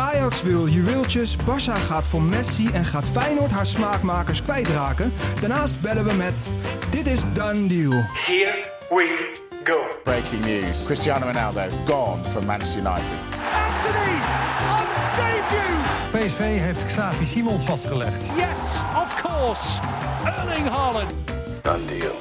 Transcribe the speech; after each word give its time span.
Ajax 0.00 0.42
wil 0.42 0.68
juweeltjes, 0.68 1.36
Barça 1.36 1.74
gaat 1.86 2.06
voor 2.06 2.22
Messi 2.22 2.68
en 2.72 2.84
gaat 2.84 3.08
Feyenoord 3.08 3.50
haar 3.50 3.66
smaakmakers 3.66 4.42
kwijtraken. 4.42 5.12
Daarnaast 5.40 5.80
bellen 5.80 6.04
we 6.04 6.12
met 6.12 6.46
Dit 6.90 7.06
is 7.06 7.22
Done 7.32 7.66
Deal. 7.66 7.92
Here 7.92 8.64
we 8.88 9.34
go. 9.64 9.80
Breaking 10.04 10.44
news. 10.44 10.84
Cristiano 10.84 11.26
Ronaldo 11.26 11.60
gone 11.86 12.22
from 12.24 12.46
Manchester 12.46 12.78
United. 12.78 13.12
Anthony 13.66 14.18
on 14.70 14.86
debut. 15.16 16.26
PSV 16.26 16.38
heeft 16.38 16.84
Xavi 16.84 17.26
Simons 17.26 17.64
vastgelegd. 17.64 18.30
Yes, 18.36 18.82
of 19.04 19.22
course. 19.22 19.80
Erling 20.24 20.68
Haaland. 20.68 21.10
Done 21.62 21.84
deal. 21.84 22.18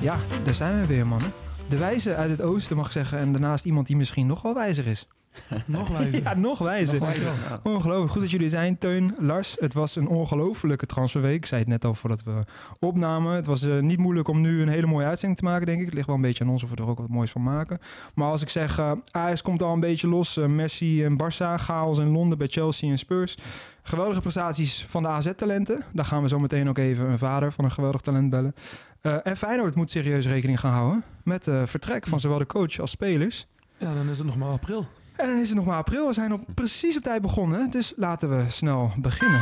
Ja, 0.00 0.16
daar 0.42 0.54
zijn 0.54 0.80
we 0.80 0.86
weer, 0.86 1.06
mannen. 1.06 1.32
De 1.68 1.76
wijze 1.76 2.14
uit 2.14 2.30
het 2.30 2.42
oosten, 2.42 2.76
mag 2.76 2.86
ik 2.86 2.92
zeggen. 2.92 3.18
En 3.18 3.32
daarnaast 3.32 3.64
iemand 3.64 3.86
die 3.86 3.96
misschien 3.96 4.26
nog 4.26 4.42
wel 4.42 4.54
wijzer 4.54 4.86
is. 4.86 5.06
Nog 5.66 5.88
wijzer. 5.88 6.22
Ja, 6.22 6.34
nog 6.34 6.58
wijzer. 6.58 7.02
Ongelooflijk. 7.62 8.10
Goed 8.10 8.20
dat 8.20 8.30
jullie 8.30 8.48
zijn. 8.48 8.78
Teun, 8.78 9.14
Lars, 9.18 9.56
het 9.60 9.74
was 9.74 9.96
een 9.96 10.08
ongelofelijke 10.08 10.86
transferweek. 10.86 11.36
Ik 11.36 11.46
zei 11.46 11.60
het 11.60 11.68
net 11.68 11.84
al 11.84 11.94
voordat 11.94 12.22
we 12.22 12.44
opnamen. 12.78 13.34
Het 13.34 13.46
was 13.46 13.62
eh, 13.62 13.78
niet 13.78 13.98
moeilijk 13.98 14.28
om 14.28 14.40
nu 14.40 14.62
een 14.62 14.68
hele 14.68 14.86
mooie 14.86 15.06
uitzending 15.06 15.40
te 15.40 15.46
maken, 15.46 15.66
denk 15.66 15.78
ik. 15.78 15.84
Het 15.84 15.94
ligt 15.94 16.06
wel 16.06 16.16
een 16.16 16.22
beetje 16.22 16.44
aan 16.44 16.50
ons 16.50 16.62
of 16.62 16.70
we 16.70 16.76
er 16.76 16.88
ook 16.88 16.98
wat 16.98 17.08
moois 17.08 17.30
van 17.30 17.42
maken. 17.42 17.78
Maar 18.14 18.30
als 18.30 18.42
ik 18.42 18.48
zeg, 18.48 18.78
eh 18.78 18.92
Ajax 19.10 19.42
komt 19.42 19.62
al 19.62 19.72
een 19.72 19.80
beetje 19.80 20.08
los. 20.08 20.36
Eh, 20.36 20.46
Messi 20.46 21.04
en 21.04 21.16
Barça, 21.22 21.54
chaos 21.56 21.98
in 21.98 22.10
Londen 22.10 22.38
bij 22.38 22.46
Chelsea 22.46 22.90
en 22.90 22.98
Spurs. 22.98 23.38
Geweldige 23.82 24.20
prestaties 24.20 24.84
van 24.88 25.02
de 25.02 25.08
AZ-talenten. 25.08 25.84
Daar 25.92 26.04
gaan 26.04 26.22
we 26.22 26.28
zo 26.28 26.38
meteen 26.38 26.68
ook 26.68 26.78
even 26.78 27.10
een 27.10 27.18
vader 27.18 27.52
van 27.52 27.64
een 27.64 27.70
geweldig 27.70 28.00
talent 28.00 28.30
bellen. 28.30 28.54
En 29.00 29.36
Feyenoord 29.36 29.74
moet 29.74 29.90
serieus 29.90 30.26
rekening 30.26 30.60
gaan 30.60 30.72
houden 30.72 31.04
met 31.24 31.48
vertrek 31.64 32.06
van 32.06 32.20
zowel 32.20 32.38
de 32.38 32.46
coach 32.46 32.80
als 32.80 32.90
spelers. 32.90 33.46
Ja, 33.78 33.94
dan 33.94 34.08
is 34.08 34.18
het 34.18 34.26
nog 34.26 34.36
maar 34.36 34.48
april. 34.48 34.86
En 35.20 35.26
dan 35.26 35.38
is 35.38 35.48
het 35.48 35.56
nog 35.56 35.66
maar 35.66 35.76
april. 35.76 36.06
We 36.06 36.12
zijn 36.12 36.32
op 36.32 36.40
precies 36.54 36.96
op 36.96 37.02
tijd 37.02 37.22
begonnen. 37.22 37.70
Dus 37.70 37.92
laten 37.96 38.30
we 38.30 38.44
snel 38.48 38.90
beginnen. 39.00 39.40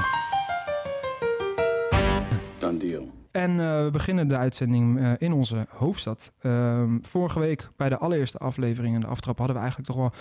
Done 2.58 2.78
deal. 2.78 3.08
En 3.30 3.50
eh, 3.50 3.84
we 3.84 3.88
beginnen 3.92 4.28
de 4.28 4.36
uitzending 4.36 4.98
eh, 4.98 5.12
in 5.18 5.32
onze 5.32 5.66
hoofdstad. 5.68 6.32
Ehm, 6.40 6.98
vorige 7.02 7.38
week 7.38 7.68
bij 7.76 7.88
de 7.88 7.98
allereerste 7.98 8.38
aflevering 8.38 8.94
en 8.94 9.00
de 9.00 9.06
aftrap 9.06 9.38
hadden 9.38 9.56
we 9.56 9.62
eigenlijk 9.62 9.90
toch 9.90 10.00
wel 10.00 10.12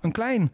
een 0.00 0.12
klein 0.12 0.52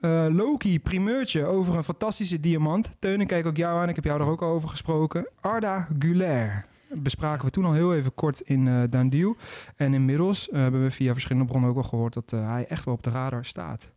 eh, 0.00 0.26
Loki 0.30 0.80
primeurtje 0.80 1.44
over 1.44 1.76
een 1.76 1.84
fantastische 1.84 2.40
diamant. 2.40 2.90
Teun, 2.98 3.20
ik 3.20 3.26
kijk 3.26 3.46
ook 3.46 3.56
jou 3.56 3.80
aan. 3.80 3.88
Ik 3.88 3.94
heb 3.94 4.04
jou 4.04 4.20
er 4.20 4.26
ook 4.26 4.42
al 4.42 4.50
over 4.50 4.68
gesproken. 4.68 5.28
Arda 5.40 5.88
Güler. 5.98 6.66
Bespraken 6.88 7.44
we 7.44 7.50
toen 7.50 7.64
al 7.64 7.72
heel 7.72 7.94
even 7.94 8.14
kort 8.14 8.40
in 8.40 8.68
eh 8.68 8.82
Dandiel. 8.90 9.36
En 9.76 9.94
inmiddels 9.94 10.48
hebben 10.52 10.82
we 10.82 10.90
via 10.90 11.12
verschillende 11.12 11.48
bronnen 11.48 11.70
ook 11.70 11.76
al 11.76 11.82
gehoord 11.82 12.14
dat 12.14 12.30
hij 12.30 12.66
echt 12.68 12.84
wel 12.84 12.94
op 12.94 13.02
de 13.02 13.10
radar 13.10 13.44
staat. 13.44 13.92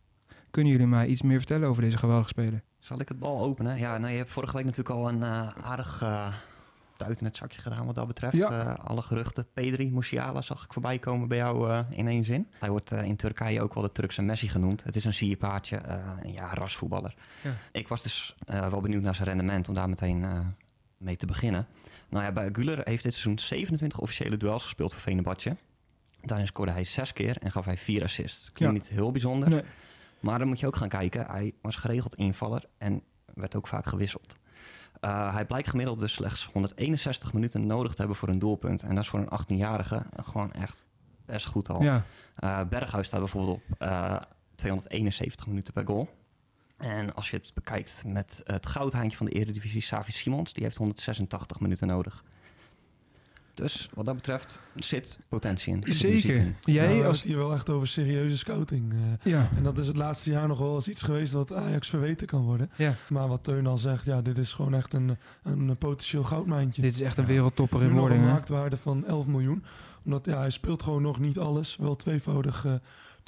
Kunnen 0.58 0.76
jullie 0.76 0.92
mij 0.92 1.06
iets 1.06 1.22
meer 1.22 1.38
vertellen 1.38 1.68
over 1.68 1.82
deze 1.82 1.98
geweldige 1.98 2.28
speler? 2.28 2.62
Zal 2.78 3.00
ik 3.00 3.08
het 3.08 3.18
bal 3.18 3.40
openen? 3.40 3.78
Ja, 3.78 3.98
nou, 3.98 4.12
je 4.12 4.18
hebt 4.18 4.30
vorige 4.30 4.56
week 4.56 4.64
natuurlijk 4.64 4.96
al 4.96 5.08
een 5.08 5.22
eh, 5.22 5.48
aardig 5.48 6.02
uh, 6.02 6.34
duit 6.96 7.18
in 7.20 7.24
het 7.24 7.36
zakje 7.36 7.60
gedaan 7.60 7.86
wat 7.86 7.94
dat 7.94 8.06
betreft. 8.06 8.36
Ja. 8.36 8.50
Eh, 8.50 8.84
alle 8.84 9.02
geruchten. 9.02 9.46
Pedri, 9.52 9.90
Musiala 9.90 10.40
zag 10.40 10.64
ik 10.64 10.72
voorbij 10.72 10.98
komen 10.98 11.28
bij 11.28 11.38
jou 11.38 11.84
in 11.90 12.08
één 12.08 12.24
zin. 12.24 12.48
Hij 12.58 12.70
wordt 12.70 12.92
in 12.92 13.16
Turkije 13.16 13.62
ook 13.62 13.74
wel 13.74 13.82
de 13.82 13.92
Turkse 13.92 14.22
Messi 14.22 14.48
genoemd. 14.48 14.84
Het 14.84 14.96
is 14.96 15.04
een 15.04 15.12
sierpaardje, 15.12 15.80
een 16.22 16.32
ja, 16.32 16.54
rasvoetballer. 16.54 17.14
Ja. 17.42 17.50
Ik 17.72 17.88
was 17.88 18.02
dus 18.02 18.36
wel 18.46 18.80
benieuwd 18.80 19.02
naar 19.02 19.14
zijn 19.14 19.28
rendement 19.28 19.68
om 19.68 19.74
daar 19.74 19.88
meteen 19.88 20.26
mee 20.96 21.16
te 21.16 21.26
beginnen. 21.26 21.66
Nou 22.08 22.24
ja, 22.24 22.32
bij 22.32 22.48
Güler 22.52 22.80
heeft 22.84 23.02
dit 23.02 23.12
seizoen 23.12 23.38
27 23.38 23.98
officiële 23.98 24.36
duels 24.36 24.62
gespeeld 24.62 24.92
voor 24.92 25.02
Venebatje. 25.02 25.56
Daarin 26.22 26.46
scoorde 26.46 26.72
hij 26.72 26.84
zes 26.84 27.12
keer 27.12 27.36
en 27.40 27.52
gaf 27.52 27.64
hij 27.64 27.76
vier 27.76 28.02
assists. 28.02 28.52
Klinkt 28.52 28.76
Ja. 28.76 28.82
niet 28.82 28.98
heel 28.98 29.10
bijzonder. 29.10 29.48
Nee. 29.48 29.62
Maar 30.20 30.38
dan 30.38 30.48
moet 30.48 30.60
je 30.60 30.66
ook 30.66 30.76
gaan 30.76 30.88
kijken. 30.88 31.26
Hij 31.26 31.54
was 31.62 31.76
geregeld 31.76 32.14
invaller 32.14 32.64
en 32.78 33.02
werd 33.34 33.54
ook 33.54 33.66
vaak 33.66 33.86
gewisseld. 33.86 34.34
Uh, 35.00 35.34
hij 35.34 35.44
blijkt 35.44 35.68
gemiddeld 35.68 36.00
dus 36.00 36.12
slechts 36.12 36.50
161 36.52 37.32
minuten 37.32 37.66
nodig 37.66 37.92
te 37.92 37.98
hebben 37.98 38.16
voor 38.16 38.28
een 38.28 38.38
doelpunt. 38.38 38.82
En 38.82 38.94
dat 38.94 39.04
is 39.04 39.10
voor 39.10 39.20
een 39.20 39.38
18-jarige 39.40 40.06
gewoon 40.22 40.52
echt 40.52 40.84
best 41.24 41.46
goed 41.46 41.68
al. 41.68 41.82
Ja, 41.82 42.02
Uh, 42.44 42.60
Berghuis 42.64 43.06
staat 43.06 43.20
bijvoorbeeld 43.20 43.56
op 43.56 43.82
uh, 43.82 44.16
271 44.54 45.46
minuten 45.46 45.72
per 45.72 45.86
goal. 45.86 46.08
En 46.76 47.14
als 47.14 47.30
je 47.30 47.36
het 47.36 47.54
bekijkt 47.54 48.02
met 48.06 48.40
het 48.44 48.66
goudhaantje 48.66 49.16
van 49.16 49.26
de 49.26 49.32
Eredivisie, 49.32 49.80
Savi 49.80 50.12
Simons, 50.12 50.52
die 50.52 50.62
heeft 50.62 50.76
186 50.76 51.60
minuten 51.60 51.86
nodig. 51.86 52.24
Dus 53.60 53.88
wat 53.94 54.04
dat 54.04 54.14
betreft 54.14 54.60
zit 54.74 55.18
potentie 55.28 55.72
in. 55.74 55.94
Zeker. 55.94 56.34
in. 56.34 56.56
Jij 56.64 56.86
hebben 56.86 57.06
als... 57.06 57.16
het 57.16 57.26
hier 57.26 57.36
wel 57.36 57.54
echt 57.54 57.68
over 57.68 57.88
serieuze 57.88 58.36
scouting. 58.36 58.92
eh. 58.92 59.32
Ja, 59.32 59.48
en 59.56 59.62
dat 59.62 59.78
is 59.78 59.86
het 59.86 59.96
laatste 59.96 60.30
jaar 60.30 60.48
nog 60.48 60.58
wel 60.58 60.74
eens 60.74 60.88
iets 60.88 61.02
geweest 61.02 61.32
dat 61.32 61.52
Ajax 61.52 61.88
verweten 61.88 62.26
kan 62.26 62.42
worden. 62.42 62.70
ja. 62.76 62.94
Maar 63.08 63.28
wat 63.28 63.44
Teun 63.44 63.66
al 63.66 63.78
zegt, 63.78 64.04
ja, 64.04 64.22
dit 64.22 64.38
is 64.38 64.52
gewoon 64.52 64.74
echt 64.74 64.94
een, 64.94 65.16
een 65.42 65.76
potentieel 65.76 66.22
goudmijntje. 66.24 66.82
Dit 66.82 66.94
is 66.94 67.00
echt 67.00 67.18
een 67.18 67.26
wereldtopper 67.26 67.82
in 67.82 67.92
wording, 67.92 68.20
een 68.20 68.26
hè? 68.26 68.32
marktwaarde 68.32 68.76
van 68.76 69.06
11 69.06 69.26
miljoen. 69.26 69.64
Omdat 70.04 70.24
ja, 70.24 70.38
hij 70.38 70.50
speelt 70.50 70.82
gewoon 70.82 71.02
nog 71.02 71.18
niet 71.18 71.38
alles. 71.38 71.76
Wel 71.76 71.96
tweevoudig 71.96 72.64
eh, 72.64 72.72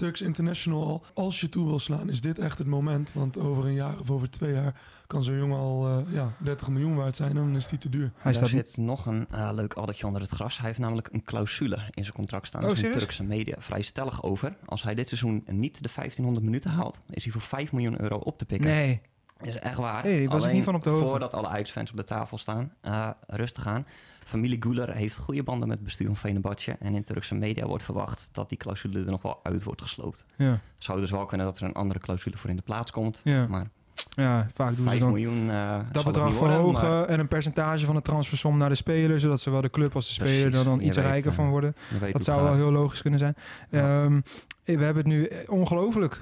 Turks 0.00 0.20
International 0.20 0.86
al. 0.86 1.04
Als 1.14 1.40
je 1.40 1.48
toe 1.48 1.66
wil 1.66 1.78
slaan, 1.78 2.10
is 2.10 2.20
dit 2.20 2.38
echt 2.38 2.58
het 2.58 2.66
moment. 2.66 3.12
Want 3.12 3.38
over 3.38 3.64
een 3.64 3.74
jaar 3.74 3.98
of 3.98 4.10
over 4.10 4.30
twee 4.30 4.52
jaar 4.52 4.74
kan 5.06 5.22
zo'n 5.22 5.36
jongen 5.36 5.58
al 5.58 5.86
eh, 5.86 6.14
ja, 6.14 6.32
30 6.38 6.68
miljoen 6.68 6.94
waard 6.94 7.16
zijn. 7.16 7.30
En 7.30 7.36
dan 7.36 7.56
is 7.56 7.68
die 7.68 7.78
te 7.78 7.88
duur. 7.88 8.12
Hij 8.16 8.32
staat... 8.32 8.48
zit 8.48 8.76
nog 8.76 9.06
een 9.06 9.26
eh, 9.30 9.50
leuk 9.52 9.74
addertje 9.74 10.06
onder 10.06 10.22
het 10.22 10.30
gras. 10.30 10.58
Hij 10.58 10.66
heeft 10.66 10.78
namelijk 10.78 11.08
een 11.12 11.22
clausule 11.22 11.78
in 11.90 12.02
zijn 12.04 12.16
contract 12.16 12.46
staan. 12.46 12.60
Oh, 12.60 12.66
Daar 12.66 12.76
een 12.76 12.82
serieus? 12.82 12.98
Turkse 13.02 13.24
media 13.24 13.54
vrij 13.58 13.82
stellig 13.82 14.22
over. 14.22 14.56
Als 14.64 14.82
hij 14.82 14.94
dit 14.94 15.08
seizoen 15.08 15.44
niet 15.46 15.82
de 15.82 15.88
1500 15.94 16.44
minuten 16.44 16.70
haalt, 16.70 17.00
is 17.10 17.22
hij 17.22 17.32
voor 17.32 17.42
5 17.42 17.72
miljoen 17.72 18.00
euro 18.00 18.16
op 18.16 18.38
te 18.38 18.44
pikken. 18.44 18.70
Nee, 18.70 19.00
Is 19.42 19.56
echt 19.56 19.76
waar. 19.76 20.02
Hey, 20.02 20.28
was 20.28 20.44
ik 20.44 20.52
niet 20.52 20.64
van 20.64 20.74
op 20.74 20.82
de 20.82 20.90
hoogte. 20.90 21.08
Voordat 21.08 21.34
alle 21.34 21.48
Ajax-fans 21.48 21.90
op 21.90 21.96
de 21.96 22.04
tafel 22.04 22.38
staan, 22.38 22.72
eh, 22.80 23.10
rustig 23.26 23.66
aan. 23.66 23.86
Familie 24.24 24.62
Guler 24.62 24.94
heeft 24.94 25.16
goede 25.16 25.42
banden 25.42 25.68
met 25.68 25.76
het 25.76 25.86
bestuur 25.86 26.06
van 26.06 26.16
Fenerbahce. 26.16 26.76
En 26.80 26.94
in 26.94 27.04
Turkse 27.04 27.34
media 27.34 27.66
wordt 27.66 27.84
verwacht 27.84 28.28
dat 28.32 28.48
die 28.48 28.58
clausule 28.58 28.98
er 28.98 29.10
nog 29.10 29.22
wel 29.22 29.40
uit 29.42 29.62
wordt 29.62 29.82
gesloopt. 29.82 30.26
ja. 30.36 30.50
Het 30.50 30.84
zou 30.84 31.00
dus 31.00 31.10
wel 31.10 31.24
kunnen 31.24 31.46
dat 31.46 31.58
er 31.58 31.64
een 31.64 31.72
andere 31.72 32.00
clausule 32.00 32.36
voor 32.36 32.50
in 32.50 32.56
de 32.56 32.62
plaats 32.62 32.90
komt. 32.90 33.20
Ja. 33.24 33.46
Maar 33.46 33.66
ja, 34.08 34.46
vaak 34.54 34.68
doen 34.68 34.84
ze 34.84 34.88
5 34.88 35.00
dan 35.00 35.08
miljoen 35.08 35.50
eh 35.50 35.78
dat 35.92 36.04
bedrag 36.04 36.36
verhogen 36.36 36.88
maar 36.88 37.04
en 37.04 37.20
een 37.20 37.28
percentage 37.28 37.86
van 37.86 37.94
de 37.94 38.02
transfersom 38.02 38.56
naar 38.56 38.68
de 38.68 38.74
speler, 38.74 39.20
zodat 39.20 39.40
zowel 39.40 39.60
de 39.60 39.70
club 39.70 39.94
als 39.94 40.06
de 40.06 40.12
speler 40.12 40.54
er 40.54 40.64
dan 40.64 40.80
iets 40.80 40.96
weet, 40.96 41.04
rijker 41.04 41.30
eh, 41.30 41.36
van 41.36 41.48
worden. 41.48 41.74
Dat 42.12 42.24
zou 42.24 42.42
wel 42.42 42.54
heel 42.54 42.72
logisch 42.72 43.02
kunnen 43.02 43.18
zijn. 43.18 43.34
Ja. 43.70 44.04
Ehm, 44.04 44.20
we 44.64 44.84
hebben 44.84 44.96
het 44.96 45.06
nu 45.06 45.24
eh, 45.24 45.38
ongelooflijk 45.46 46.20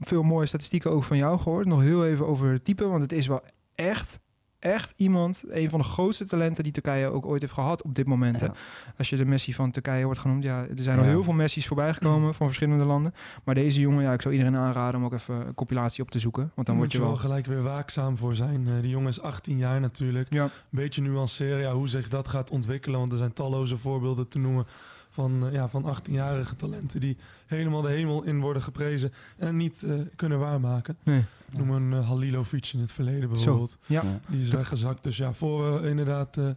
veel 0.00 0.22
mooie 0.22 0.46
statistieken 0.46 0.90
ook 0.90 1.04
van 1.04 1.16
jou 1.16 1.38
gehoord. 1.38 1.66
Nog 1.66 1.80
heel 1.80 2.06
even 2.06 2.26
over 2.26 2.52
het 2.52 2.64
type, 2.64 2.86
want 2.86 3.02
het 3.02 3.12
is 3.12 3.26
wel 3.26 3.42
echt, 3.74 4.20
echt 4.60 4.92
iemand, 4.96 5.42
een 5.48 5.70
van 5.70 5.78
de 5.78 5.84
grootste 5.84 6.26
talenten 6.26 6.64
die 6.64 6.72
Turkije 6.72 7.06
ook 7.08 7.26
ooit 7.26 7.40
heeft 7.40 7.52
gehad 7.52 7.82
op 7.82 7.94
dit 7.94 8.06
moment. 8.06 8.40
Ja. 8.40 8.52
Als 8.98 9.10
je 9.10 9.16
de 9.16 9.24
Messi 9.24 9.54
van 9.54 9.70
Turkije 9.70 10.04
wordt 10.04 10.20
genoemd, 10.20 10.42
ja, 10.44 10.60
er 10.76 10.82
zijn 10.82 10.98
al 10.98 11.04
Ja. 11.04 11.10
heel 11.10 11.22
veel 11.22 11.32
Messi's 11.32 11.66
voorbijgekomen 11.66 12.34
van 12.34 12.46
verschillende 12.46 12.84
landen. 12.84 13.14
Maar 13.44 13.54
deze 13.54 13.80
jongen, 13.80 14.02
ja, 14.02 14.12
ik 14.12 14.22
zou 14.22 14.34
iedereen 14.34 14.56
aanraden 14.56 15.00
om 15.00 15.06
ook 15.06 15.12
even 15.12 15.46
een 15.46 15.54
compilatie 15.54 16.02
op 16.02 16.10
te 16.10 16.18
zoeken, 16.18 16.52
want 16.54 16.66
dan 16.66 16.76
word 16.76 16.92
je 16.92 16.98
wel... 16.98 17.06
wel 17.08 17.16
gelijk 17.16 17.46
weer 17.46 17.62
waakzaam 17.62 18.16
voor 18.16 18.34
zijn. 18.34 18.66
Eh, 18.66 18.72
die 18.80 18.90
jongen 18.90 19.08
is 19.08 19.20
18 19.20 19.56
jaar 19.56 19.80
natuurlijk. 19.80 20.32
Ja, 20.32 20.44
Een 20.44 20.50
beetje 20.70 21.02
nuanceren 21.02 21.60
ja, 21.60 21.72
hoe 21.72 21.88
zich 21.88 22.08
dat 22.08 22.28
gaat 22.28 22.50
ontwikkelen. 22.50 22.98
Want 23.00 23.12
er 23.12 23.18
zijn 23.18 23.32
talloze 23.32 23.76
voorbeelden 23.78 24.28
te 24.28 24.38
noemen 24.38 24.66
van, 25.10 25.46
eh, 25.46 25.52
ja, 25.52 25.68
van 25.68 25.84
18-jarige 25.96 26.56
talenten... 26.56 27.00
die 27.00 27.16
helemaal 27.50 27.82
de 27.82 27.88
hemel 27.88 28.22
in 28.22 28.40
worden 28.40 28.62
geprezen 28.62 29.12
en 29.36 29.46
het 29.46 29.56
niet 29.56 29.82
eh, 29.82 29.94
kunnen 30.16 30.38
waarmaken. 30.38 30.96
nee. 31.02 31.24
Noem 31.52 31.70
een 31.70 31.92
uh, 31.92 32.08
Halilovic 32.08 32.70
in 32.72 32.80
het 32.80 32.92
verleden 32.92 33.28
bijvoorbeeld. 33.28 33.78
Ja. 33.86 34.02
Ja. 34.02 34.20
Die 34.28 34.40
is 34.40 34.48
weggezakt. 34.50 35.04
Dus 35.04 35.16
ja, 35.16 35.32
voor 35.32 35.80
we 35.80 35.88
inderdaad 35.88 36.36
eh, 36.36 36.50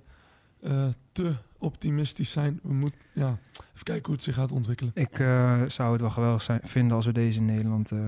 eh, 0.63 0.87
te 1.11 1.33
optimistisch 1.57 2.31
zijn... 2.31 2.59
we 2.63 2.73
moeten 2.73 2.99
ja, 3.13 3.37
even 3.73 3.83
kijken 3.83 4.05
hoe 4.05 4.13
het 4.13 4.23
zich 4.23 4.35
gaat 4.35 4.51
ontwikkelen. 4.51 4.91
Ik 4.95 5.19
eh, 5.19 5.61
zou 5.67 5.91
het 5.91 6.01
wel 6.01 6.09
geweldig 6.09 6.41
zijn, 6.41 6.59
vinden 6.63 6.95
als 6.95 7.05
we 7.05 7.11
deze 7.11 7.39
in 7.39 7.45
Nederland 7.45 7.91
eh, 7.91 7.99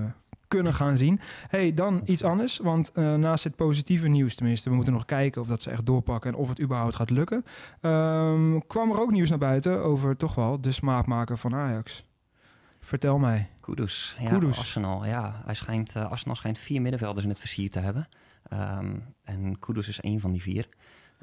kunnen 0.48 0.74
gaan 0.74 0.96
zien. 0.96 1.20
hey, 1.48 1.74
dan 1.74 2.02
iets 2.04 2.22
anders. 2.22 2.58
Want 2.58 2.92
eh, 2.92 3.14
naast 3.14 3.44
het 3.44 3.56
positieve 3.56 4.08
nieuws 4.08 4.34
tenminste... 4.34 4.68
we 4.68 4.74
moeten 4.74 4.92
nog 4.92 5.04
kijken 5.04 5.40
of 5.40 5.48
dat 5.48 5.62
ze 5.62 5.70
echt 5.70 5.86
doorpakken... 5.86 6.32
en 6.32 6.36
of 6.36 6.48
het 6.48 6.60
überhaupt 6.60 6.94
gaat 6.94 7.10
lukken... 7.10 7.44
ehm, 7.80 8.58
kwam 8.66 8.90
er 8.90 9.00
ook 9.00 9.10
nieuws 9.10 9.28
naar 9.28 9.38
buiten 9.38 9.82
over 9.82 10.16
toch 10.16 10.34
wel 10.34 10.60
de 10.60 10.72
smaakmaker 10.72 11.38
van 11.38 11.54
Ajax. 11.54 12.04
Vertel 12.86 13.18
mij. 13.18 13.48
Kudus. 13.60 14.16
Ja, 14.20 14.30
Kudus. 14.30 14.58
Arsenal. 14.58 15.06
Ja, 15.06 15.42
hij 15.44 15.54
schijnt, 15.54 15.96
uh, 15.96 16.10
Arsenal 16.10 16.36
schijnt 16.36 16.58
vier 16.58 16.82
middenvelders 16.82 17.24
in 17.24 17.30
het 17.30 17.38
versier 17.38 17.70
te 17.70 17.78
hebben. 17.78 18.08
Um, 18.52 19.14
en 19.24 19.58
Kudus 19.58 19.88
is 19.88 20.00
één 20.00 20.20
van 20.20 20.32
die 20.32 20.42
vier. 20.42 20.68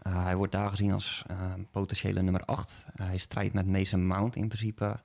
Uh, 0.07 0.23
hij 0.23 0.35
wordt 0.35 0.51
daar 0.51 0.69
gezien 0.69 0.91
als 0.91 1.23
uh, 1.31 1.37
potentiële 1.71 2.21
nummer 2.21 2.41
8. 2.41 2.85
hij 2.95 3.17
strijdt 3.17 3.53
met 3.53 3.67
Mason 3.67 4.07
Mount 4.07 4.35
in 4.35 4.47
principe 4.47 4.99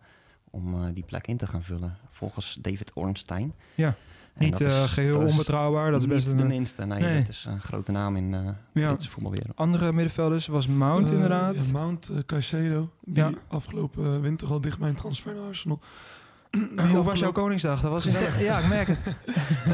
om 0.51 0.75
uh, 0.75 0.89
die 0.95 1.05
plek 1.05 1.27
in 1.27 1.37
te 1.37 1.47
gaan 1.47 1.63
vullen. 1.63 1.97
Volgens 2.11 2.59
David 2.61 2.93
Ornstein. 2.95 3.55
Ja, 3.75 3.95
en 4.35 4.45
niet 4.45 4.61
uh, 4.61 4.83
is, 4.83 4.91
geheel 4.91 5.21
dat 5.21 5.31
onbetrouwbaar. 5.31 5.91
Dat 5.91 6.01
is 6.01 6.07
best 6.07 6.27
niet 6.27 6.41
een, 6.41 6.49
de 6.49 6.55
minste. 6.55 6.85
Nee, 6.85 7.01
nee. 7.01 7.21
dat 7.21 7.29
is 7.29 7.45
een 7.45 7.61
grote 7.61 7.93
naam 7.93 8.17
in 8.17 8.33
uh, 8.33 8.49
ja. 8.73 8.95
de 8.95 9.09
voetbalwereld. 9.09 9.57
Andere 9.57 9.93
middenvelders 9.93 10.47
was 10.47 10.67
Mount 10.67 11.11
inderdaad. 11.11 11.67
Ja, 11.67 11.73
Mount, 11.73 12.11
Caicedo, 12.27 12.91
die 13.05 13.15
ja. 13.15 13.33
afgelopen 13.49 14.21
winter 14.21 14.49
al 14.49 14.61
dicht 14.61 14.79
bij 14.79 14.89
een 14.89 14.95
transfer 14.95 15.35
naar 15.35 15.45
Arsenal. 15.45 15.81
Hoe 16.91 17.03
was 17.03 17.19
jouw 17.19 17.33
Koningsdag? 17.33 17.81
Dat 17.81 17.91
was 17.91 18.03
Gezellig. 18.05 18.41
Ja, 18.41 18.59
ik 18.59 18.69
merk 18.69 18.87
het. 18.87 18.99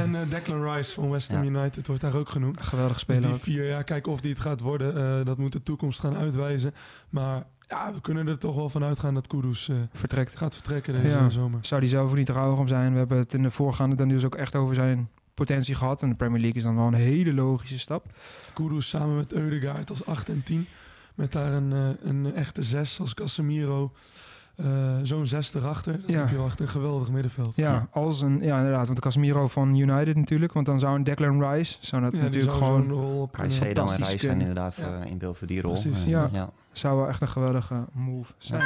En 0.03 0.15
eh, 0.15 0.31
Declan 0.31 0.73
Rice 0.75 0.95
van 0.95 1.11
West 1.11 1.31
Ham 1.31 1.45
Ja. 1.45 1.51
United 1.61 1.87
wordt 1.87 2.03
daar 2.03 2.15
ook 2.17 2.29
genoemd. 2.29 2.63
Geweldig 2.63 2.93
Dus 2.93 3.03
speler 3.03 3.23
die 3.31 3.41
vier 3.41 3.69
jaar, 3.69 3.85
kijken 3.85 4.13
of 4.13 4.21
die 4.21 4.31
het 4.31 4.41
gaat 4.41 4.61
worden, 4.61 5.19
eh, 5.21 5.25
dat 5.27 5.39
moet 5.39 5.53
de 5.53 5.63
toekomst 5.63 6.01
gaan 6.01 6.17
uitwijzen. 6.17 6.75
Maar 7.09 7.47
ja, 7.69 7.93
we 7.93 8.01
kunnen 8.01 8.27
er 8.29 8.39
toch 8.39 8.55
wel 8.55 8.69
van 8.69 8.85
uitgaan 8.85 9.15
dat 9.15 9.27
Kudus 9.27 9.69
eh, 9.69 9.77
Vertrekt. 9.93 10.37
gaat 10.37 10.55
vertrekken 10.55 11.03
deze 11.03 11.17
Ja. 11.17 11.29
zomer. 11.29 11.59
Zou 11.65 11.81
hij 11.81 11.91
zelf 11.91 12.15
niet 12.15 12.29
rouwig 12.29 12.59
om 12.59 12.69
zijn. 12.69 12.93
We 12.93 12.99
hebben 12.99 13.19
het 13.19 13.35
in 13.35 13.43
de 13.43 13.51
voorgaande 13.51 13.97
dan 13.97 14.09
dus 14.09 14.25
ook 14.25 14.35
echt 14.35 14.55
over 14.55 14.75
zijn 14.75 15.09
potentie 15.35 15.75
gehad. 15.75 16.03
En 16.03 16.09
de 16.09 16.15
Premier 16.15 16.41
League 16.41 16.59
is 16.59 16.63
dan 16.63 16.77
wel 16.77 16.87
een 16.87 16.95
hele 16.95 17.33
logische 17.35 17.79
stap. 17.79 18.07
Kudus 18.53 18.89
samen 18.89 19.17
met 19.17 19.33
Eudegaard 19.33 19.91
als 19.91 20.07
8 20.07 20.29
en 20.29 20.43
10. 20.43 20.67
Met 21.15 21.33
daar 21.33 21.53
een, 21.53 21.71
een 22.03 22.35
echte 22.35 22.63
6 22.63 23.01
als 23.01 23.15
Casemiro. 23.15 23.93
Eh, 24.57 24.67
Zo'n 25.03 25.27
6 25.27 25.55
erachter. 25.55 25.93
Dan 26.01 26.15
Ja. 26.15 26.21
heb 26.21 26.29
je 26.31 26.37
wel 26.37 26.47
echt 26.47 26.61
een 26.61 26.69
geweldig 26.69 27.11
middenveld. 27.11 27.57
Ja, 27.57 27.89
als 27.91 28.21
een, 28.21 28.39
ja 28.41 28.57
inderdaad. 28.59 28.87
Want 28.87 29.01
Casemiro 29.01 29.49
van 29.49 29.75
United 29.77 30.17
natuurlijk. 30.17 30.53
Want 30.53 30.67
dan 30.67 30.79
zou 30.79 30.95
een 30.97 31.05
Declan 31.05 31.45
Rice, 31.51 31.77
zou 31.81 32.03
dat 32.03 32.17
Ja, 32.17 32.23
natuurlijk 32.23 32.53
zou 32.53 32.65
gewoon, 32.65 32.89
rol 32.91 33.21
op 33.23 33.33
kunnen- 33.33 33.51
Caicedo 33.59 33.87
en 33.87 33.97
Reis 34.03 34.21
zijn 34.21 34.41
inderdaad 34.41 34.75
Ja. 34.77 35.01
eh, 35.01 35.11
in 35.11 35.19
beeld 35.19 35.39
voor 35.39 35.47
die 35.47 35.61
rol. 35.61 35.73
Precies. 35.73 36.01
Eh, 36.03 36.09
Ja. 36.11 36.29
ja. 36.33 36.49
zou 36.73 36.97
wel 36.99 37.09
echt 37.09 37.21
een 37.21 37.29
geweldige 37.29 37.85
move 37.93 38.33
zijn. 38.39 38.63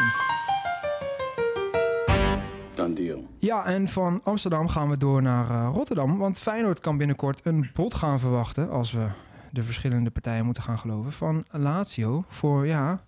Deal. 2.94 3.26
Ja, 3.38 3.64
en 3.64 3.88
van 3.88 4.20
Amsterdam 4.24 4.68
gaan 4.68 4.88
we 4.88 4.96
door 4.98 5.22
naar 5.22 5.50
eh, 5.50 5.70
Rotterdam. 5.74 6.18
Want 6.18 6.38
Feyenoord 6.38 6.80
kan 6.80 6.96
binnenkort 6.96 7.40
een 7.46 7.70
bod 7.74 7.94
gaan 7.94 8.20
verwachten... 8.20 8.70
als 8.70 8.92
we 8.92 9.06
de 9.52 9.62
verschillende 9.62 10.10
partijen 10.10 10.44
moeten 10.44 10.62
gaan 10.62 10.78
geloven... 10.78 11.12
van 11.12 11.44
Lazio 11.50 12.24
voor, 12.28 12.66
ja, 12.66 13.00